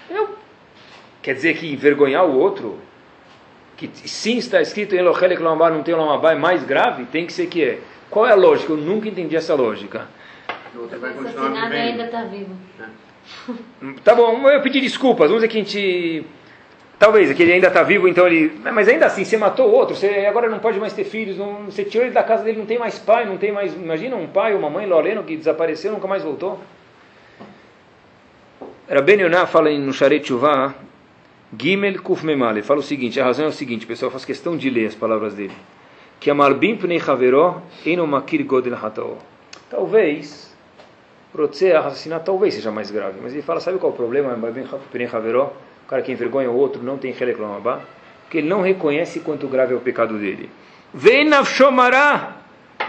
[0.10, 0.38] Eu,
[1.22, 2.80] quer dizer que envergonhar o outro,
[3.76, 7.34] que sim está escrito em Lochelek Lamabá, não tem Lamabá, é mais grave, tem que
[7.34, 7.82] ser que é.
[8.10, 8.72] Qual é a lógica?
[8.72, 10.08] Eu nunca entendi essa lógica.
[10.74, 11.74] O outro vai continuar vivendo.
[11.74, 12.56] ainda está vivo.
[14.04, 16.37] Tá bom, eu pedi desculpas, vamos dizer que a gente...
[17.00, 18.60] Talvez, que ele ainda está vivo, então ele.
[18.74, 21.84] Mas ainda assim, você matou outro, você agora não pode mais ter filhos, não, você
[21.84, 23.76] tirou ele da casa dele, não tem mais pai, não tem mais.
[23.76, 26.60] Imagina um pai ou uma mãe, Loreno, que desapareceu, nunca mais voltou.
[28.90, 30.74] Rabben Yonah fala no Sharet Shuvah,
[31.60, 34.68] Gimel Kuf Memale, fala o seguinte: a razão é o seguinte, pessoal, faz questão de
[34.68, 35.54] ler as palavras dele.
[36.20, 39.20] Que Amalbim Pnei Haveró, Eno Makir Godel Hatao.
[39.70, 40.52] Talvez,
[41.36, 44.34] Rotze assassinar talvez seja mais grave, mas ele fala: sabe qual é o problema?
[44.34, 45.54] Amalbim Pnei Haveró?
[45.88, 47.40] O cara que envergonha o outro não tem Helek
[48.24, 50.50] Porque ele não reconhece quanto grave é o pecado dele.
[50.94, 52.36] Vem Nafshomara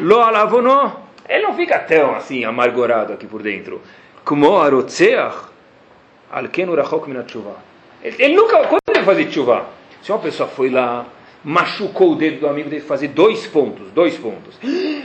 [0.00, 0.96] Lo alavono,
[1.28, 3.80] ele não fica tão assim amargurado aqui por dentro.
[4.24, 5.46] Como arotzeach,
[6.28, 7.32] alkenu rachok minat
[8.02, 9.66] Ele nunca, quando ele fazer chuva?
[10.02, 11.06] Se uma pessoa foi lá,
[11.44, 14.58] machucou o dedo do amigo dele fazer dois pontos, dois pontos.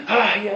[0.08, 0.52] Ai,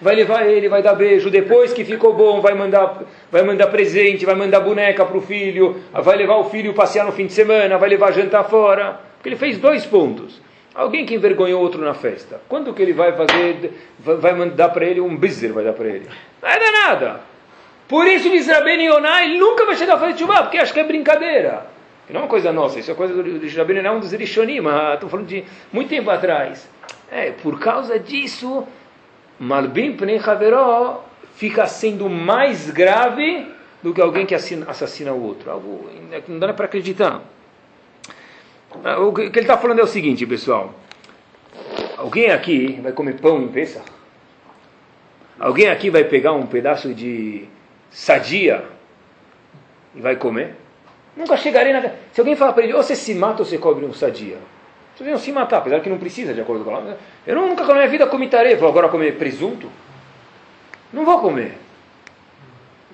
[0.00, 1.30] vai levar ele, vai dar beijo.
[1.30, 5.76] Depois que ficou bom, vai mandar, vai mandar presente, vai mandar boneca para o filho,
[5.92, 9.00] vai levar o filho passear no fim de semana, vai levar jantar fora.
[9.16, 10.40] Porque ele fez dois pontos.
[10.74, 12.40] Alguém que envergonhou outro na festa.
[12.48, 16.06] Quando que ele vai fazer, vai mandar para ele um bizer, vai dar para ele?
[16.06, 17.20] Não vai dar nada.
[17.86, 20.80] Por isso diz Rabbeinu Yonah, ele nunca vai chegar a fazer chuva, porque acha que
[20.80, 21.66] é brincadeira.
[22.12, 24.58] Não é uma coisa nossa, isso é coisa do, Rabbeinu Yonah, um dos Rishonim,
[24.94, 26.68] estou falando de muito tempo atrás.
[27.10, 28.66] É, por causa disso,
[29.38, 31.04] Malbim Pnei Haveró
[31.36, 33.46] fica sendo mais grave
[33.82, 35.50] do que alguém que assassina o outro.
[35.50, 35.88] Algo
[36.28, 37.22] não dá para acreditar.
[38.84, 40.74] Ah, o que ele está falando é o seguinte, pessoal.
[41.96, 43.84] Alguém aqui vai comer pão em Pesach?
[45.38, 47.48] Alguém aqui vai pegar um pedaço de
[47.90, 48.64] sadia
[49.94, 50.61] e vai comer?
[51.16, 51.82] Nunca chegarei na.
[52.12, 54.38] Se alguém falar para ele, ou você se mata ou você cobre um sadia.
[54.94, 56.94] Vocês iam se matar, apesar que não precisa, de acordo com a
[57.26, 59.68] Eu nunca na minha vida comi tarefa, vou agora comer presunto?
[60.92, 61.58] Não vou comer.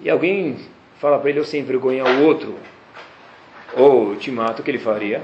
[0.00, 0.58] E alguém
[1.00, 2.56] fala para ele, você envergonhar o outro,
[3.76, 5.22] ou te mato, o que ele faria?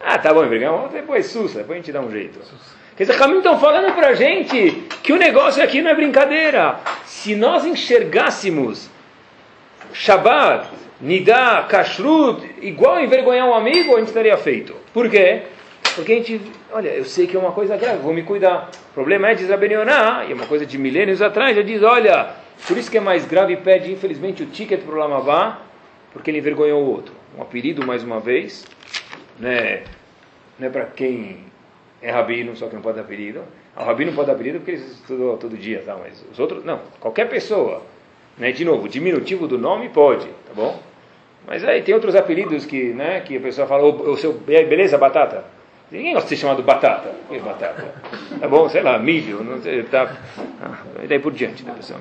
[0.00, 2.40] Ah, tá bom, envergonhar, depois sussa, depois a gente dá um jeito.
[2.96, 4.72] Quer dizer, Caminho estão falando para a gente
[5.04, 6.80] que o negócio aqui não é brincadeira.
[7.04, 8.90] Se nós enxergássemos
[9.92, 10.68] Shabbat,
[11.00, 14.74] Nidá, Kashrut, igual envergonhar um amigo, a gente estaria feito.
[14.92, 15.42] Por quê?
[15.94, 16.40] Porque a gente,
[16.72, 18.70] olha, eu sei que é uma coisa grave, vou me cuidar.
[18.90, 22.34] O problema é, Rabenioná, e é uma coisa de milênios atrás, já diz, olha,
[22.66, 25.60] por isso que é mais grave e pede, infelizmente, o ticket para o Lamavá,
[26.12, 27.14] porque ele envergonhou o outro.
[27.36, 28.66] Um apelido, mais uma vez,
[29.38, 29.84] né,
[30.58, 31.44] não é para quem
[32.02, 33.44] é rabino, só que não pode dar apelido.
[33.76, 35.96] Ah, o rabino pode dar apelido porque ele estudou todo dia, tá?
[35.96, 37.82] mas os outros, não, qualquer pessoa.
[38.36, 40.80] Né, de novo, diminutivo do nome pode, tá bom?
[41.48, 44.98] Mas aí tem outros apelidos que, né, que a pessoa fala, o, o seu, beleza,
[44.98, 45.44] batata?
[45.90, 47.10] Ninguém gosta de ser chamado batata.
[47.30, 47.94] Que batata?
[48.38, 50.14] Tá bom, sei lá, milho, não sei, tá.
[50.60, 52.00] Ah, e daí por diante, né, pessoal?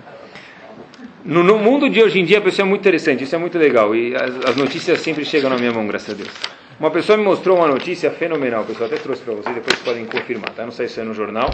[1.23, 3.95] No, no, mundo de hoje em dia, pessoal, é muito interessante, isso é muito legal.
[3.95, 6.33] E as, as, notícias sempre chegam na minha mão, graças a Deus.
[6.77, 10.51] Uma pessoa me mostrou uma notícia fenomenal, pessoal, até trouxe para vocês, depois podem confirmar,
[10.51, 10.63] tá?
[10.63, 11.49] Não sei se é no jornal,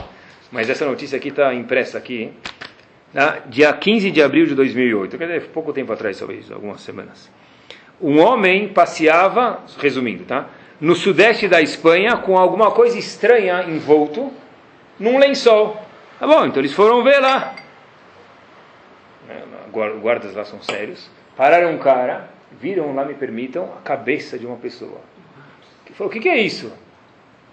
[0.51, 2.31] mas essa notícia aqui está impressa aqui,
[3.13, 3.39] tá?
[3.45, 7.29] dia 15 de abril de 2008, quer dizer, pouco tempo atrás, talvez, algumas semanas.
[8.03, 10.49] Um homem passeava, resumindo, tá?
[10.83, 14.33] no sudeste da Espanha com alguma coisa estranha envolto
[14.99, 15.81] num lençol.
[16.19, 17.55] Tá bom, então eles foram ver lá.
[19.29, 19.41] É,
[20.01, 21.09] guardas lá são sérios.
[21.37, 22.29] Pararam um cara,
[22.59, 24.99] viram lá, me permitam, a cabeça de uma pessoa.
[25.85, 26.69] Que falou: O que, que é isso?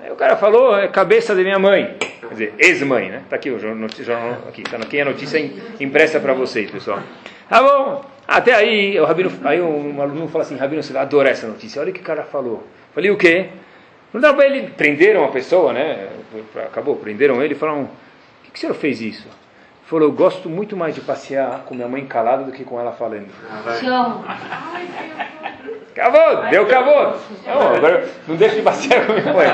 [0.01, 1.97] Aí o cara falou: É cabeça da minha mãe.
[2.21, 3.21] Quer dizer, ex-mãe, né?
[3.23, 3.89] Está aqui o jornal,
[4.49, 5.39] aqui, tá aqui a notícia
[5.79, 7.01] impressa para vocês, pessoal.
[7.49, 8.05] Tá bom.
[8.31, 11.83] Até aí, o rabino, aí um aluno fala assim: Rabino, você vai adorar essa notícia.
[11.83, 12.65] Olha o que o cara falou.
[12.95, 13.49] Falei, o quê?
[14.13, 16.09] Não dá para ele, prenderam a pessoa, né?
[16.65, 19.27] Acabou, prenderam ele e falaram, por que, que o senhor fez isso?
[19.27, 22.79] Ele falou, eu gosto muito mais de passear com minha mãe calada do que com
[22.79, 23.27] ela falando.
[25.93, 27.17] Acabou, deu acabou.
[27.45, 29.49] Não, agora não deixa de passear com minha mãe.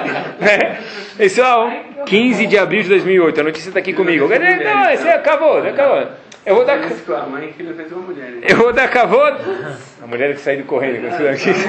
[0.46, 0.82] É.
[1.16, 1.70] Pessoal,
[2.04, 4.28] 15 de abril de 2008, a notícia está aqui comigo.
[4.28, 6.08] Não, esse acabou, acabou.
[6.46, 6.78] Eu vou dar.
[6.78, 8.38] A mãe que fez uma mulher.
[8.48, 9.20] Eu vou dar cavô.
[10.00, 11.68] A mulher que saiu correndo com isso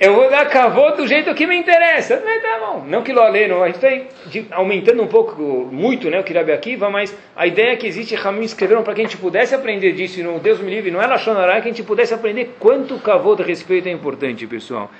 [0.00, 2.16] Eu vou dar cavô do jeito que me interessa.
[2.16, 2.84] Tá bom.
[2.88, 3.62] Não que lo não.
[3.62, 6.18] A gente está aumentando um pouco, muito, né?
[6.20, 9.04] O que Rabi Akiva, mas a ideia é que existe, Ramim escreveram para que a
[9.04, 11.82] gente pudesse aprender disso, e não, Deus me livre, não é Lachonará, que a gente
[11.82, 14.90] pudesse aprender quanto cavô de respeito é importante, pessoal.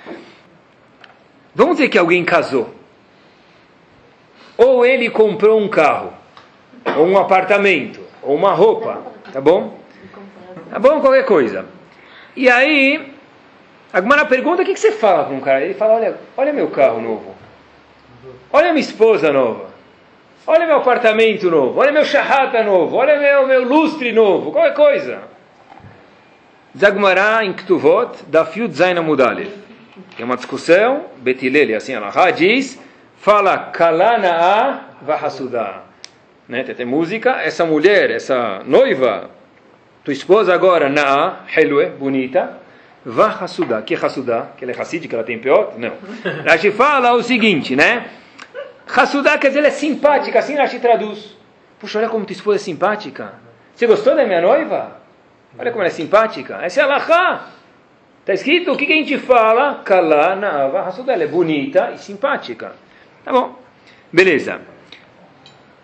[1.55, 2.71] Vamos dizer que alguém casou.
[4.55, 6.13] Ou ele comprou um carro,
[6.95, 9.01] ou um apartamento ou uma roupa,
[9.31, 9.77] tá bom?
[10.69, 11.01] Tá bom?
[11.01, 11.65] Qualquer coisa.
[12.35, 13.13] E aí,
[13.91, 15.61] agora pergunta, o que, que você fala para um cara?
[15.63, 17.35] Ele fala, olha, olha meu carro novo.
[18.51, 19.71] Olha minha esposa nova.
[20.45, 21.79] Olha meu apartamento novo.
[21.79, 22.95] Olha meu charrata novo.
[22.95, 24.51] Olha meu, meu lustre novo.
[24.51, 25.21] Qualquer coisa.
[26.77, 29.51] Zagmará em Ktuvot, da Fiut Zaina Mudalev.
[30.17, 32.79] É uma discussão, Betilele, assim, ela diz,
[33.17, 35.92] fala kalana a vahasudah
[36.47, 36.63] né?
[36.63, 39.29] Tem, tem música, essa mulher, essa noiva,
[40.03, 42.57] tua esposa agora, na Helue, bonita,
[43.05, 43.81] vá Hassudá.
[43.81, 44.47] Que Hassudá?
[44.57, 45.73] Que ela é Hassid, que ela tem pior?
[45.77, 45.93] Não.
[46.45, 48.07] Rashi fala o seguinte, né?
[48.87, 51.37] Hassudá quer dizer ela é simpática, assim Rashi traduz.
[51.79, 53.33] Puxa, olha como tua esposa é simpática.
[53.73, 54.97] Você gostou da minha noiva?
[55.57, 56.59] Olha como ela é simpática.
[56.61, 57.47] Essa é a Lachá.
[58.19, 59.81] Está escrito, o que, que a gente fala?
[59.83, 61.13] Kalá na Ava Hassudá.
[61.13, 62.73] Ela é bonita e simpática.
[63.23, 63.59] Tá bom.
[64.11, 64.72] Beleza.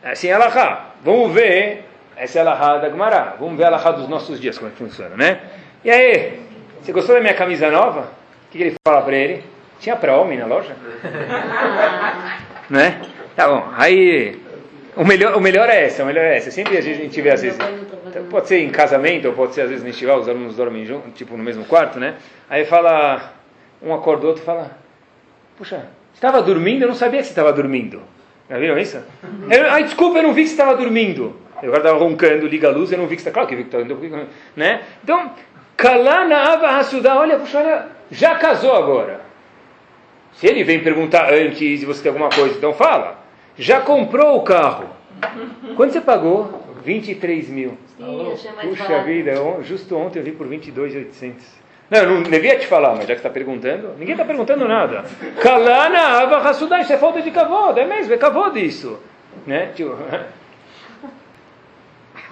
[0.04, 0.92] Assim, alahá.
[1.04, 1.86] Vamos ver.
[2.16, 3.36] Essa é da Gemara.
[3.40, 5.40] Vamos ver a alahá dos nossos dias, como é que funciona, né?
[5.84, 6.40] E aí,
[6.82, 8.02] você gostou da minha camisa nova?
[8.02, 9.44] O que, que ele fala para ele?
[9.80, 10.76] Tinha para homem na loja?
[12.70, 13.02] né?
[13.36, 13.70] Tá bom.
[13.78, 14.38] Aí,
[14.96, 16.52] o melhor, o melhor é essa, o melhor é essa.
[16.52, 17.58] Sempre a gente vê às vezes,
[18.30, 21.10] pode ser em casamento, ou pode ser às vezes no festival, os alunos dormem junto,
[21.12, 22.16] tipo no mesmo quarto, né?
[22.50, 23.34] Aí fala,
[23.82, 24.72] um acorda o outro fala,
[25.58, 26.84] puxa, estava dormindo?
[26.84, 28.02] Eu não sabia que você estava dormindo.
[28.50, 29.02] Já viram isso?
[29.50, 31.36] Eu, Ai, desculpa, eu não vi que você estava dormindo.
[31.62, 33.46] Eu agora estava roncando, liga a luz, eu não vi que você estava.
[33.46, 34.82] Claro que vi que estava né?
[35.04, 35.32] Então,
[35.78, 39.22] Kalana Ava Hasudá, olha, puxa, olha, já casou agora.
[40.34, 43.20] Se ele vem perguntar antes e você tem alguma coisa, então fala.
[43.58, 44.90] Já comprou o carro.
[45.76, 46.64] Quanto você pagou?
[46.84, 47.78] 23 mil.
[47.98, 49.34] Sim, Puxa vida,
[49.64, 51.59] justo ontem eu vi por 22,800.
[51.90, 55.06] Não, eu não devia te falar, mas já que está perguntando, ninguém está perguntando nada.
[55.42, 59.00] Kalana Ava Hasudá, isso é falta de kavod, é mesmo, é kavod isso.
[59.48, 59.72] Né?
[59.76, 59.98] Tipo,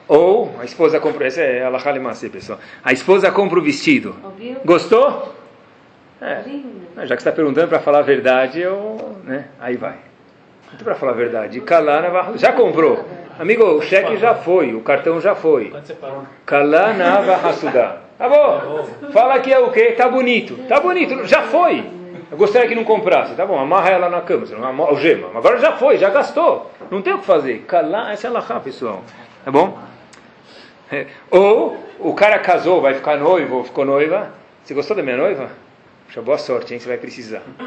[0.07, 2.59] Ou a esposa compra, essa é a Lemase, pessoal.
[2.83, 4.15] A esposa compra o vestido.
[4.23, 4.57] Ouviu?
[4.63, 5.35] Gostou?
[6.21, 6.43] É.
[7.05, 9.47] Já que você está perguntando para falar a verdade, eu, né?
[9.59, 9.97] aí vai.
[10.69, 11.59] Muito para falar a verdade.
[11.61, 13.05] Kalana já comprou.
[13.39, 15.69] Amigo, o cheque já foi, o cartão já foi.
[15.69, 16.23] Quanto você pagou?
[16.45, 17.97] Kalana Hasudá.
[18.17, 18.87] Tá bom.
[19.11, 19.93] Fala que é o quê?
[19.95, 20.57] Tá bonito.
[20.67, 21.83] Tá bonito, já foi.
[22.31, 23.35] Eu gostaria que não comprasse.
[23.35, 25.29] Tá bom, amarra ela na cama, não algema.
[25.35, 26.71] Agora já foi, já gastou.
[26.89, 27.59] Não tem o que fazer.
[27.67, 29.03] Kalá, essa é lahá, pessoal.
[29.45, 29.77] Tá bom?
[30.91, 31.05] É.
[31.29, 34.29] Ou o cara casou, vai ficar noivo, ou ficou noiva.
[34.63, 35.49] Você gostou da minha noiva?
[36.07, 36.79] Puxa, boa sorte, hein?
[36.79, 37.41] Você vai precisar.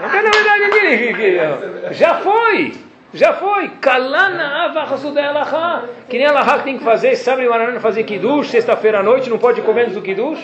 [0.00, 2.87] Não quero verdade Já foi!
[3.14, 3.70] Já foi!
[3.80, 5.88] Kalana avachasudelaha.
[6.08, 9.38] Que nem a que tem que fazer, sabe, Maraná, fazer kiddush, sexta-feira à noite, não
[9.38, 10.40] pode comer antes do kiddush?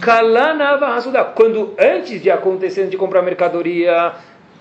[0.00, 1.24] Kalana avachasudá.
[1.24, 4.12] Quando antes de acontecer, antes de comprar mercadoria,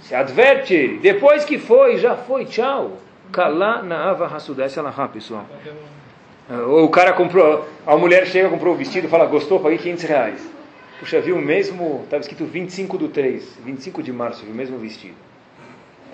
[0.01, 0.99] se adverte.
[1.01, 2.97] Depois que foi, já foi, tchau.
[3.31, 4.65] Kalana avachasudá.
[4.65, 5.45] Essa é a lahá, pessoal.
[6.49, 10.49] Ou o cara comprou, a mulher chega, comprou o vestido, fala, gostou, paguei 500 reais.
[10.99, 14.77] Puxa, viu o mesmo, estava escrito 25 do 3, 25 de março, viu o mesmo
[14.77, 15.26] vestido.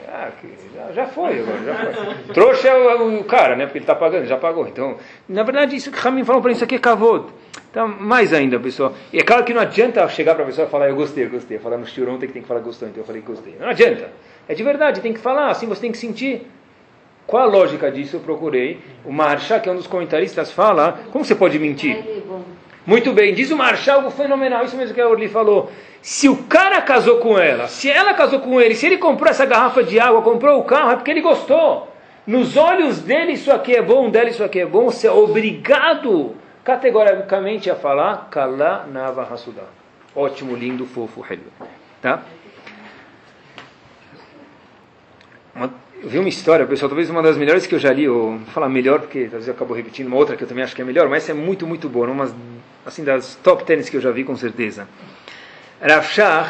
[0.08, 0.30] Ah,
[0.76, 2.34] já, já foi agora, já foi.
[2.34, 3.66] Trouxa é o, o cara, né?
[3.66, 4.68] Porque ele está pagando, já pagou.
[4.68, 4.98] Então,
[5.28, 7.28] na verdade, isso que Ramin falou para isso aqui é kavod.
[7.70, 8.94] Então, mais ainda, pessoal.
[9.12, 11.30] E é claro que não adianta chegar para a pessoa e falar, eu gostei, eu
[11.30, 11.58] gostei.
[11.58, 13.56] Falar no shiur ontem que tem que falar gostou, então eu falei gostei.
[13.60, 14.12] Não adianta.
[14.48, 16.48] É de verdade, tem que falar, assim você tem que sentir.
[17.26, 18.18] Qual a lógica disso?
[18.18, 18.80] Eu procurei.
[19.06, 22.04] O Maharsha, que é um dos comentaristas, fala, como você pode mentir?
[22.86, 25.72] Muito bem, diz o Marshall algo fenomenal, isso mesmo que a Orly falou.
[26.04, 29.46] Se o cara casou com ela, se ela casou com ele, se ele comprou essa
[29.46, 31.90] garrafa de água, comprou o carro, é porque ele gostou.
[32.28, 36.36] Nos olhos dele isso aqui é bom, dela isso aqui é bom, você é obrigado
[36.62, 39.64] categoricamente a falar Kala Nava Hasudá.
[40.14, 41.26] Ótimo, lindo, fofo.
[42.02, 42.22] Tá?
[45.56, 48.32] Uma- Eu vi uma história, pessoal, talvez uma das melhores que eu já li, ou
[48.38, 50.82] vou falar melhor porque talvez eu acabo repetindo uma outra que eu também acho que
[50.82, 52.30] é melhor, mas essa é muito, muito boa, uma
[52.86, 54.86] assim das top 10 que eu já vi com certeza.
[55.86, 56.48] Rav Shach,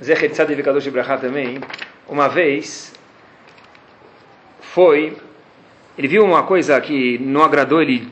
[0.00, 1.58] Zecher Tzadik Kadosh Ibrahá também,
[2.08, 2.94] uma vez
[4.60, 5.16] foi,
[5.98, 8.06] ele viu uma coisa que não agradou ele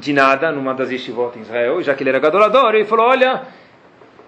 [0.00, 3.42] de nada numa das yeshivot em Israel, já que ele era gadolador, ele falou, olha,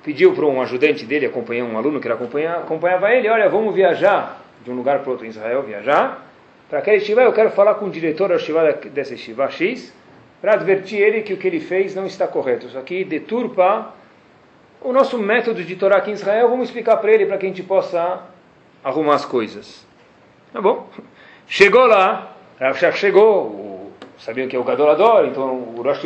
[0.04, 3.74] pediu para um ajudante dele acompanhar um aluno que ele acompanha, acompanhava ele, olha, vamos
[3.74, 6.28] viajar de um lugar para outro em Israel, viajar,
[6.68, 9.94] para aquele yeshiva eu quero falar com o diretor da yeshiva dessa yeshiva X,
[10.42, 12.66] para advertir ele que o que ele fez não está correto.
[12.66, 13.94] Isso aqui deturpa
[14.80, 17.48] o nosso método de Torá aqui em Israel, vamos explicar para ele, para que a
[17.48, 18.22] gente possa
[18.82, 19.86] arrumar as coisas.
[20.52, 20.88] Tá bom?
[21.46, 26.04] Chegou lá, Rav chegou, o, sabiam que é o Gadolador, então o Rosh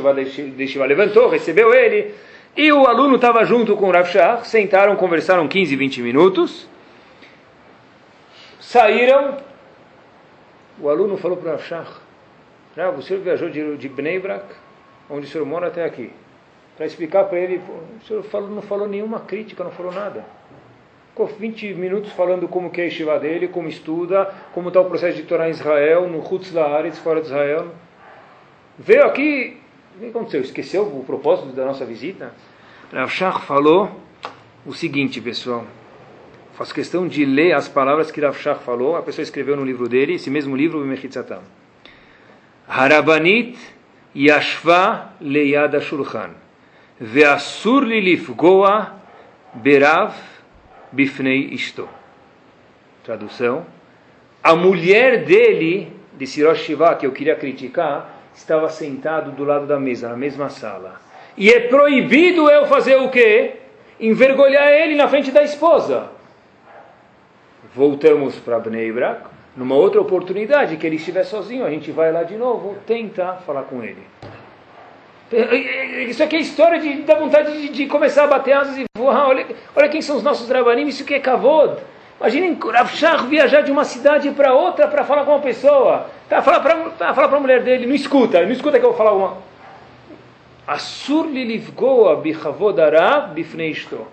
[0.58, 2.14] Yeshiva levantou, recebeu ele,
[2.56, 6.68] e o aluno estava junto com o Rav Shach, sentaram, conversaram 15, 20 minutos,
[8.60, 9.38] saíram,
[10.80, 11.90] o aluno falou para o Rav Shach,
[12.76, 14.44] Rav, o senhor viajou de, de Bnei Brak,
[15.10, 16.12] onde o senhor mora, até aqui,
[16.82, 17.60] para explicar para ele,
[18.00, 20.26] o senhor falou, não falou nenhuma crítica, não falou nada.
[21.10, 24.86] Ficou 20 minutos falando como que é a Yeshiva dele, como estuda, como está o
[24.86, 27.68] processo de Torá em Israel, no Chutz Laaretz, fora de Israel.
[28.76, 29.58] Veio aqui,
[29.94, 30.40] o que aconteceu?
[30.40, 32.34] Esqueceu o propósito da nossa visita?
[32.92, 33.88] Rav Shach falou
[34.66, 35.64] o seguinte, pessoal.
[36.54, 38.96] Faço questão de ler as palavras que Rav Shach falou.
[38.96, 41.42] A pessoa escreveu no livro dele, esse mesmo livro, o Mechitzatam.
[42.66, 43.56] Harabanit
[44.16, 46.41] yashva leyad shulchan
[47.02, 48.94] ve'asur li lifgoa
[49.54, 50.14] berav
[50.92, 51.88] bifnei ishto.
[53.02, 53.66] Tradução.
[54.42, 59.78] A mulher dele, de Rosh Shiva, que eu queria criticar, estava sentado do lado da
[59.78, 61.00] mesa, na mesma sala.
[61.36, 63.54] E é proibido eu fazer o quê?
[63.98, 66.10] Envergonhar ele na frente da esposa.
[67.74, 69.32] Voltamos para Bnei Brak.
[69.56, 73.64] Numa outra oportunidade, que ele estiver sozinho, a gente vai lá de novo, tenta falar
[73.64, 74.02] com ele.
[76.08, 79.28] Isso aqui é história de, da vontade de, de, começar a bater asas e voar.
[79.28, 81.78] Olha, olha quem são os nossos drabanim, isso que é kavod.
[82.20, 86.06] Imaginem Rav viajar de uma cidade para outra para falar com uma pessoa.
[86.28, 89.12] Tá, falar para falar a mulher dele, não escuta, não escuta que eu vou falar
[89.12, 89.38] uma.
[90.66, 94.06] Asur li livgoa bichavodara bifneisto.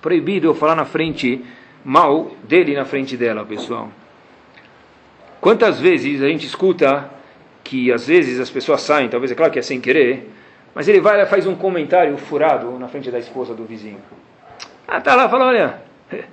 [0.00, 1.44] Proibido eu falar na frente
[1.84, 3.88] mal dele na frente dela, pessoal.
[5.40, 7.10] Quantas vezes a gente escuta
[7.62, 10.30] que às vezes as pessoas saem, talvez é claro que é sem querer,
[10.74, 13.98] mas ele vai e faz um comentário furado na frente da esposa do vizinho.
[14.86, 15.82] Ah, tá lá, fala, olha,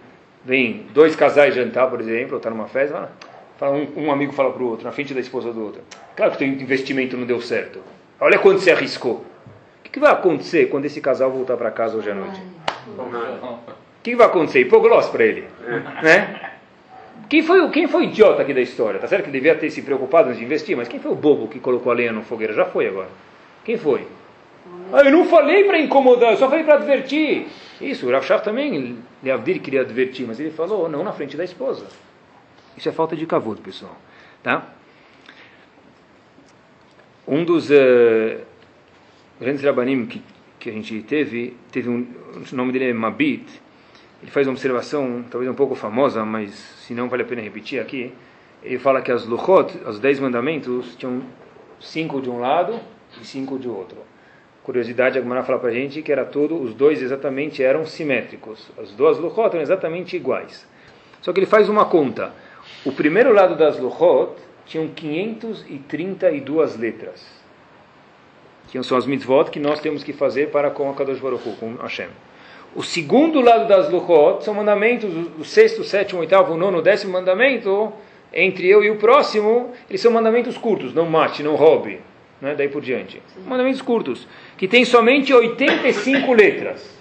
[0.44, 3.12] vem dois casais jantar, por exemplo, está numa festa,
[3.58, 5.82] fala, um, um, amigo fala para o outro, na frente da esposa do outro.
[6.16, 7.82] Claro que o teu investimento não deu certo.
[8.20, 9.26] Olha quanto você arriscou.
[9.80, 12.42] O que, que vai acontecer quando esse casal voltar para casa hoje à noite?
[12.98, 14.62] O que, que vai acontecer?
[14.62, 15.48] Hipoglós para ele.
[15.66, 16.04] É.
[16.04, 16.49] Né?
[17.28, 19.00] Quem foi, quem foi o idiota aqui da história?
[19.00, 21.48] Tá certo que devia ter se preocupado antes de investir, mas quem foi o bobo
[21.48, 22.54] que colocou a lenha no fogueira?
[22.54, 23.10] Já foi agora.
[23.64, 24.08] Quem foi?
[24.92, 27.48] Ah, eu não falei para incomodar, eu só falei para advertir.
[27.80, 31.44] Isso, o Rav Shach também, Leavdir queria advertir, mas ele falou, não na frente da
[31.44, 31.86] esposa.
[32.76, 33.96] Isso é falta de cavoto, pessoal.
[34.42, 34.66] Tá?
[37.28, 38.40] Um dos uh,
[39.40, 40.22] grandes rabanim que,
[40.60, 42.08] que a gente teve, teve um,
[42.52, 43.46] o nome dele é Mabit,
[44.22, 47.80] ele faz uma observação, talvez um pouco famosa, mas se não vale a pena repetir
[47.80, 48.14] aqui.
[48.62, 51.22] Ele fala que as luchot, os dez mandamentos, tinham
[51.80, 52.78] cinco de um lado
[53.22, 53.98] e cinco de outro.
[54.64, 58.70] Curiosidade, a Gemara fala para a gente que era tudo, os dois exatamente eram simétricos.
[58.78, 60.68] As duas luchot eram exatamente iguais.
[61.22, 62.34] Só que ele faz uma conta.
[62.86, 64.34] O primeiro lado das luchot
[64.66, 67.26] tinham 532 letras.
[68.68, 71.56] Que são as mitzvot que nós temos que fazer para com a Kadosh Baruch Hu,
[71.56, 72.10] com Hashem.
[72.76, 75.10] O segundo lado das Luchot são mandamentos,
[75.40, 77.92] o sexto, sétimo, oitavo, nono, décimo mandamento,
[78.32, 82.00] entre eu e o próximo, eles são mandamentos curtos, não mate, não roube,
[82.40, 82.54] né?
[82.56, 83.22] daí por diante.
[83.46, 87.00] Mandamentos curtos, que tem somente 85 letras.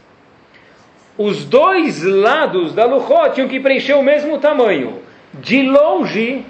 [1.18, 5.00] Os dois lados da Luchot tinham que preencher o mesmo tamanho.
[5.34, 6.46] De longe,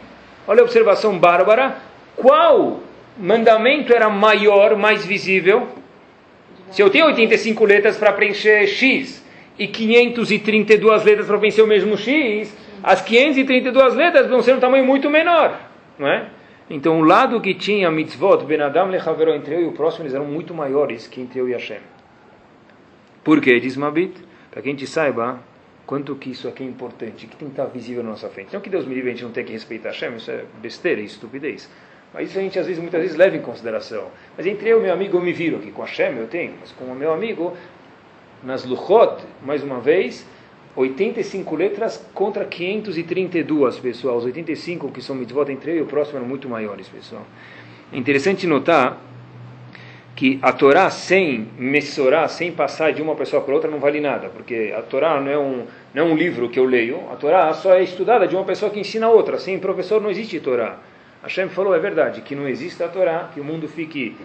[0.46, 1.78] olha a observação bárbara,
[2.14, 2.80] qual
[3.16, 5.66] mandamento era maior, mais visível?
[6.70, 9.24] Se eu tenho 85 letras para preencher X
[9.58, 14.84] e 532 letras para preencher o mesmo X, as 532 letras vão ser um tamanho
[14.84, 15.58] muito menor,
[15.98, 16.28] não é?
[16.70, 20.14] Então o lado que tinha mitzvot, Ben Adam lechaveró, entre eu e o próximo, eles
[20.14, 21.80] eram muito maiores que entre eu e Hashem.
[23.24, 23.58] Por quê?
[23.58, 24.14] Diz Mabit,
[24.50, 25.40] para que a gente saiba
[25.86, 28.52] quanto que isso aqui é importante, que tem que estar visível na nossa frente.
[28.52, 31.00] Não que Deus me livre a gente não tem que respeitar Hashem, isso é besteira,
[31.00, 31.68] é estupidez.
[32.12, 34.08] Mas isso a gente às vezes, muitas vezes leva em consideração.
[34.36, 35.70] Mas entre eu e meu amigo eu me viro aqui.
[35.70, 37.54] Com a Hashem eu tenho, mas com o meu amigo,
[38.42, 40.26] nas Luchot, mais uma vez,
[40.76, 44.16] 85 letras contra 532, pessoal.
[44.16, 47.26] Os 85 que são mitzvot entre eu e o próximo eram muito maiores, pessoal.
[47.92, 48.98] É interessante notar
[50.14, 54.28] que a Torá sem mensurar, sem passar de uma pessoa para outra, não vale nada,
[54.28, 57.52] porque a Torá não é, um, não é um livro que eu leio, a Torá
[57.52, 59.38] só é estudada de uma pessoa que ensina a outra.
[59.38, 60.78] Sem professor não existe Torá.
[61.22, 64.16] Hashem falou, é verdade, que não existe a Torá, que o mundo fique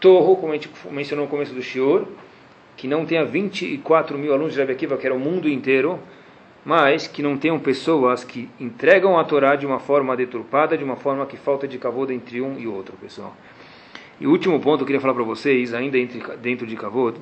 [0.00, 2.06] torro, como a gente mencionou no começo do Shiur,
[2.76, 5.98] que não tenha 24 mil alunos de Rebbe Akiva, que era o mundo inteiro,
[6.64, 10.96] mas que não tenham pessoas que entregam a Torá de uma forma deturpada, de uma
[10.96, 13.34] forma que falta de kavod entre um e outro, pessoal.
[14.20, 15.96] E o último ponto que eu queria falar para vocês, ainda
[16.40, 17.18] dentro de kavod,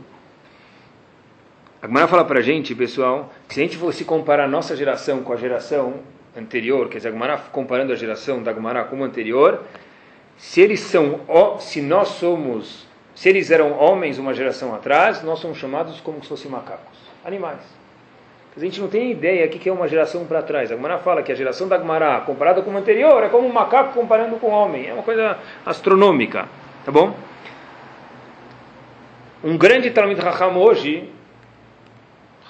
[1.80, 4.74] a Gemara fala para a gente, pessoal, que se a gente fosse comparar a nossa
[4.74, 5.94] geração com a geração
[6.38, 9.62] anterior, quer dizer, a comparando a geração da Gemara com a anterior,
[10.36, 11.20] se eles são,
[11.58, 16.28] se nós somos, se eles eram homens uma geração atrás, nós somos chamados como se
[16.28, 17.78] fossem macacos, animais.
[18.56, 20.72] A gente não tem ideia o que é uma geração para trás.
[20.72, 23.52] A Gemara fala que a geração da Gemara, comparada com a anterior, é como um
[23.52, 24.88] macaco comparando com um homem.
[24.88, 26.48] É uma coisa astronômica,
[26.84, 27.14] tá bom?
[29.44, 31.08] Um grande Talmud Raham hoje,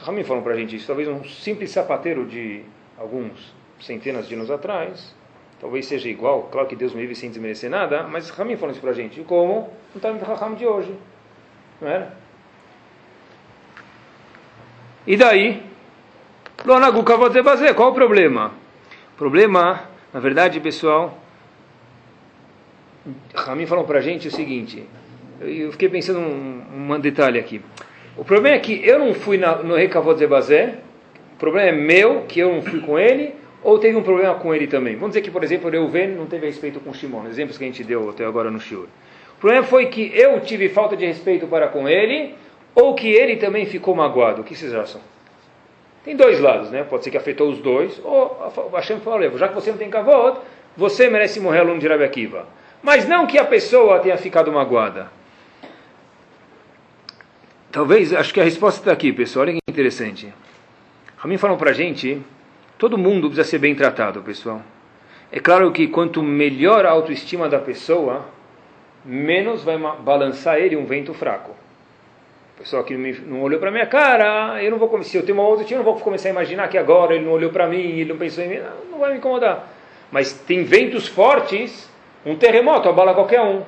[0.00, 2.62] Rahamim falam para a gente isso, talvez um simples sapateiro de
[2.96, 5.14] alguns centenas de anos atrás,
[5.60, 8.80] talvez seja igual, claro que Deus me vive sem desmerecer nada, mas Ramim falou isso
[8.80, 10.94] para a gente, como não está no Raham de hoje,
[11.80, 12.14] não era?
[15.06, 15.62] E daí?
[17.74, 18.52] Qual o problema?
[19.14, 21.18] O problema, na verdade, pessoal,
[23.34, 24.86] Ramim falou para a gente o seguinte,
[25.40, 27.62] eu fiquei pensando um, um detalhe aqui.
[28.16, 30.78] O problema é que eu não fui na, no Recavot Zebazé,
[31.34, 33.34] o problema é meu, que eu não fui com ele,
[33.68, 34.94] ou teve um problema com ele também.
[34.94, 37.84] Vamos dizer que, por exemplo, Reuven não teve respeito com Shimon, exemplos que a gente
[37.84, 38.86] deu até agora no Shiur.
[39.36, 42.34] O problema foi que eu tive falta de respeito para com ele,
[42.74, 44.40] ou que ele também ficou magoado.
[44.40, 45.02] O que vocês acham?
[46.02, 46.82] Tem dois lados, né?
[46.82, 50.38] Pode ser que afetou os dois, ou Hashem falou, já que você não tem kavod,
[50.74, 52.46] você merece morrer aluno de Rabi Akiva.
[52.82, 55.10] Mas não que a pessoa tenha ficado magoada.
[57.70, 59.44] Talvez, acho que a resposta está aqui, pessoal.
[59.44, 60.32] Olha que interessante.
[61.18, 62.22] Ramin falou para a gente,
[62.78, 64.62] todo mundo precisa ser bem tratado, pessoal.
[65.30, 68.24] É claro que quanto melhor a autoestima da pessoa,
[69.04, 71.50] menos vai balançar ele um vento fraco.
[72.54, 75.46] O pessoal que não olhou para minha cara, eu não vou se eu tenho uma
[75.46, 78.06] autoestima, eu não vou começar a imaginar que agora ele não olhou para mim, ele
[78.06, 79.68] não pensou em mim, não, não vai me incomodar.
[80.10, 81.88] Mas tem ventos fortes,
[82.24, 83.62] um terremoto abala qualquer um.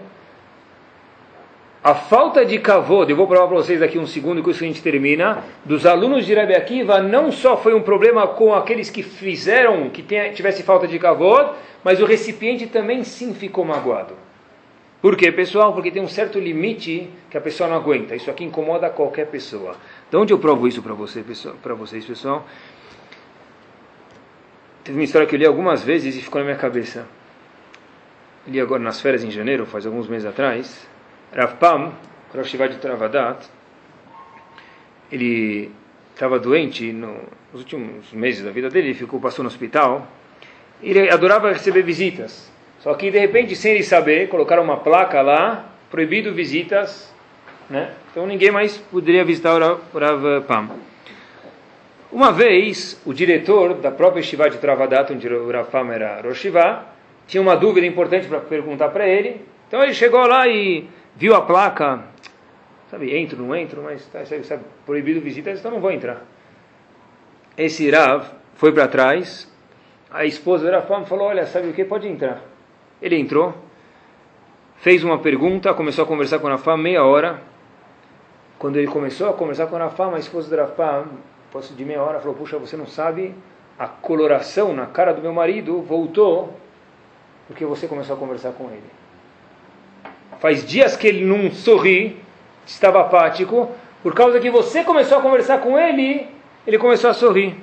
[1.83, 4.67] A falta de kavod, eu vou provar para vocês daqui um segundo com isso a
[4.67, 9.03] gente termina, dos alunos de Rebbe Akiva não só foi um problema com aqueles que
[9.03, 11.53] fizeram que tenha, tivesse falta de kavod,
[11.83, 14.15] mas o recipiente também sim ficou magoado.
[15.01, 15.73] Por quê, pessoal?
[15.73, 18.15] Porque tem um certo limite que a pessoa não aguenta.
[18.15, 19.75] Isso aqui incomoda qualquer pessoa.
[20.11, 22.47] De onde eu provo isso para você, vocês, pessoal?
[24.85, 27.07] Teve uma história que eu li algumas vezes e ficou na minha cabeça.
[28.47, 30.90] li agora nas férias em janeiro, faz alguns meses atrás
[31.35, 31.93] Rav Pam,
[32.35, 33.47] Rosh de Travadat,
[35.11, 35.71] ele
[36.13, 37.15] estava doente no,
[37.53, 40.07] nos últimos meses da vida dele, ele ficou, passou no hospital.
[40.83, 42.51] Ele adorava receber visitas.
[42.81, 47.13] Só que de repente, sem ele saber, colocaram uma placa lá, proibido visitas,
[47.69, 47.93] né?
[48.11, 50.71] Então ninguém mais poderia visitar o Rav Pam.
[52.11, 56.47] Uma vez, o diretor da própria Shiva de Travadat, onde o Rav Pam era Rosh
[57.27, 59.41] tinha uma dúvida importante para perguntar para ele.
[59.69, 62.05] Então ele chegou lá e viu a placa,
[62.91, 66.23] sabe, entro, não entro, mas tá, sabe, sabe, proibido visitas, então não vou entrar.
[67.57, 69.51] Esse Rav foi para trás,
[70.11, 72.43] a esposa do Rav falou, olha, sabe o que, pode entrar.
[73.01, 73.55] Ele entrou,
[74.79, 77.43] fez uma pergunta, começou a conversar com a Rafam meia hora.
[78.59, 81.09] Quando ele começou a conversar com a Rafam, a esposa do Rafam,
[81.51, 83.35] posso de meia hora, falou, puxa, você não sabe,
[83.79, 86.55] a coloração na cara do meu marido voltou
[87.51, 88.85] porque você começou a conversar com ele.
[90.41, 92.17] Faz dias que ele não sorri,
[92.67, 93.71] estava apático,
[94.03, 96.27] por causa que você começou a conversar com ele,
[96.67, 97.55] ele começou a sorrir.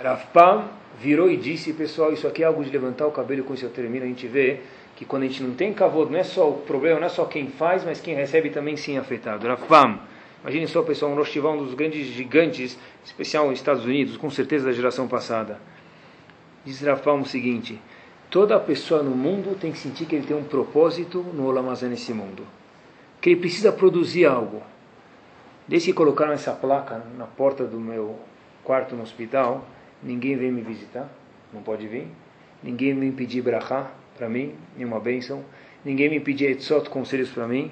[0.00, 0.64] Rav Pam
[1.00, 3.70] virou e disse, pessoal, isso aqui é algo de levantar o cabelo, com isso eu
[3.70, 4.60] termino, a gente vê
[4.94, 7.24] que quando a gente não tem cavalo, não é só o problema, não é só
[7.24, 9.46] quem faz, mas quem recebe também sim é afetado.
[9.46, 9.98] Rav Pam,
[10.42, 14.66] imagine só, pessoal, um Rosh um dos grandes gigantes, especial nos Estados Unidos, com certeza
[14.66, 15.60] da geração passada.
[16.64, 17.80] Diz Rav Pam o seguinte,
[18.30, 22.12] Toda pessoa no mundo tem que sentir que ele tem um propósito no Olamazé nesse
[22.12, 22.46] mundo.
[23.20, 24.62] Que ele precisa produzir algo.
[25.66, 28.18] Desde que colocaram essa placa na porta do meu
[28.62, 29.66] quarto no hospital,
[30.02, 31.08] ninguém vem me visitar,
[31.52, 32.06] não pode vir.
[32.62, 35.42] Ninguém me pedir brachá para mim, nenhuma bênção.
[35.84, 37.70] Ninguém me pedir etzot, conselhos para mim.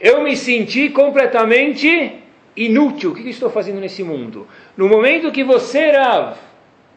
[0.00, 2.20] Eu me senti completamente
[2.56, 3.12] inútil.
[3.12, 4.48] O que, que estou fazendo nesse mundo?
[4.76, 6.36] No momento que você, Rav,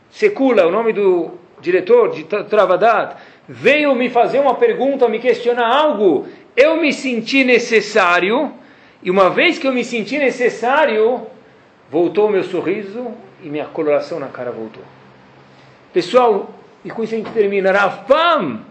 [0.10, 3.16] Secula, o nome do diretor de Travadat,
[3.48, 8.52] veio me fazer uma pergunta, me questionar algo, eu me senti necessário,
[9.02, 11.22] e uma vez que eu me senti necessário,
[11.90, 13.12] voltou o meu sorriso
[13.44, 14.84] e minha coloração na cara voltou.
[15.94, 16.50] Pessoal,
[16.84, 17.72] e com isso a gente termina.
[17.72, 18.62] Rafam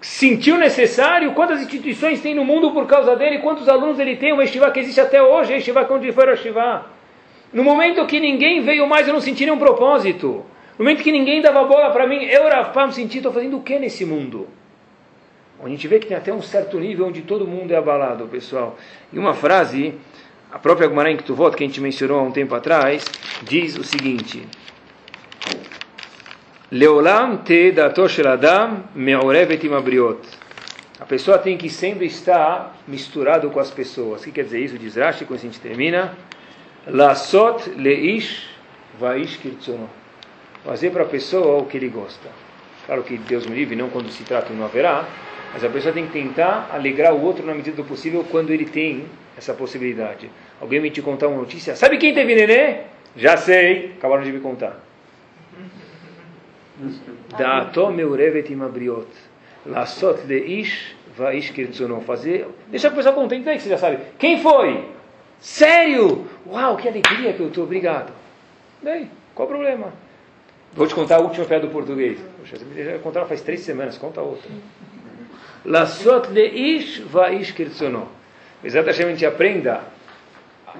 [0.00, 1.32] sentiu necessário?
[1.32, 3.38] Quantas instituições tem no mundo por causa dele?
[3.38, 4.32] Quantos alunos ele tem?
[4.32, 6.86] Uma estivá que existe até hoje, a estivá onde ele foi a estivá.
[7.52, 10.44] No momento que ninguém veio mais, eu não senti nenhum propósito.
[10.78, 13.80] No momento que ninguém dava bola para mim, eu, Rafam, senti, estou fazendo o que
[13.80, 14.46] nesse mundo?
[15.60, 18.78] A gente vê que tem até um certo nível onde todo mundo é abalado, pessoal.
[19.12, 19.94] E uma frase,
[20.52, 23.04] a própria Gemara em Ketuvot, que a gente mencionou há um tempo atrás,
[23.42, 24.46] diz o seguinte:
[26.70, 28.84] Leolam te datoshel adam
[29.64, 30.20] imabriot.
[31.00, 34.20] A pessoa tem que sempre estar misturado com as pessoas.
[34.20, 34.78] O que quer dizer isso?
[34.78, 36.16] Diz Rashi, quando a gente termina.
[36.86, 38.48] Lasot leish
[39.00, 39.90] vaish kirtzono
[40.68, 42.28] fazer para a pessoa o que ele gosta.
[42.84, 45.08] Claro que Deus me livre, não quando se trata não haverá,
[45.50, 48.66] mas a pessoa tem que tentar alegrar o outro na medida do possível quando ele
[48.66, 50.30] tem essa possibilidade.
[50.60, 52.80] Alguém me te contar uma notícia, sabe quem teve nenê?
[53.16, 54.78] Já sei, acabaram de me contar.
[57.38, 59.08] Da'ato meurevet imabriot.
[59.64, 61.52] Leish vaish.
[62.04, 64.00] Fazer, deixa a pessoa contente aí que você já sabe.
[64.18, 64.84] Quem foi?
[65.40, 66.26] Sério?
[66.46, 68.12] Uau, que alegria que eu estou, obrigado.
[68.82, 70.07] Daí, qual o problema?
[70.74, 72.18] Vou te contar a última piada do português.
[72.38, 74.50] Poxa, você me contar faz três semanas, conta outra.
[75.64, 78.08] Lasot ish vaish kirtsono.
[78.62, 79.82] Exatamente a gente aprenda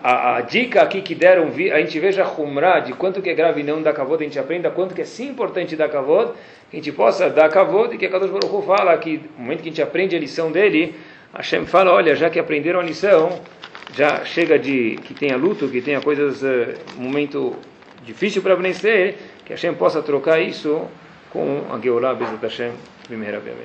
[0.02, 3.34] a, a, dica aqui que deram, a gente veja a humra de quanto que é
[3.34, 6.32] grave não dar kavod, a gente aprenda quanto que é sim importante dar kavod,
[6.70, 9.62] que a gente possa dar kavod e que a Kadosh Baruch fala que no momento
[9.62, 10.94] que a gente aprende a lição dele,
[11.34, 13.40] Hashem fala, olha, já que aprenderam a lição,
[13.94, 17.56] já chega de que tenha luto, que tenha coisas, uh, momento
[18.04, 19.16] difícil para vencer,
[19.48, 20.86] que Hashem possa trocar isso
[21.32, 22.72] com a Geulah Bezat Hashem,
[23.06, 23.56] primeira vez.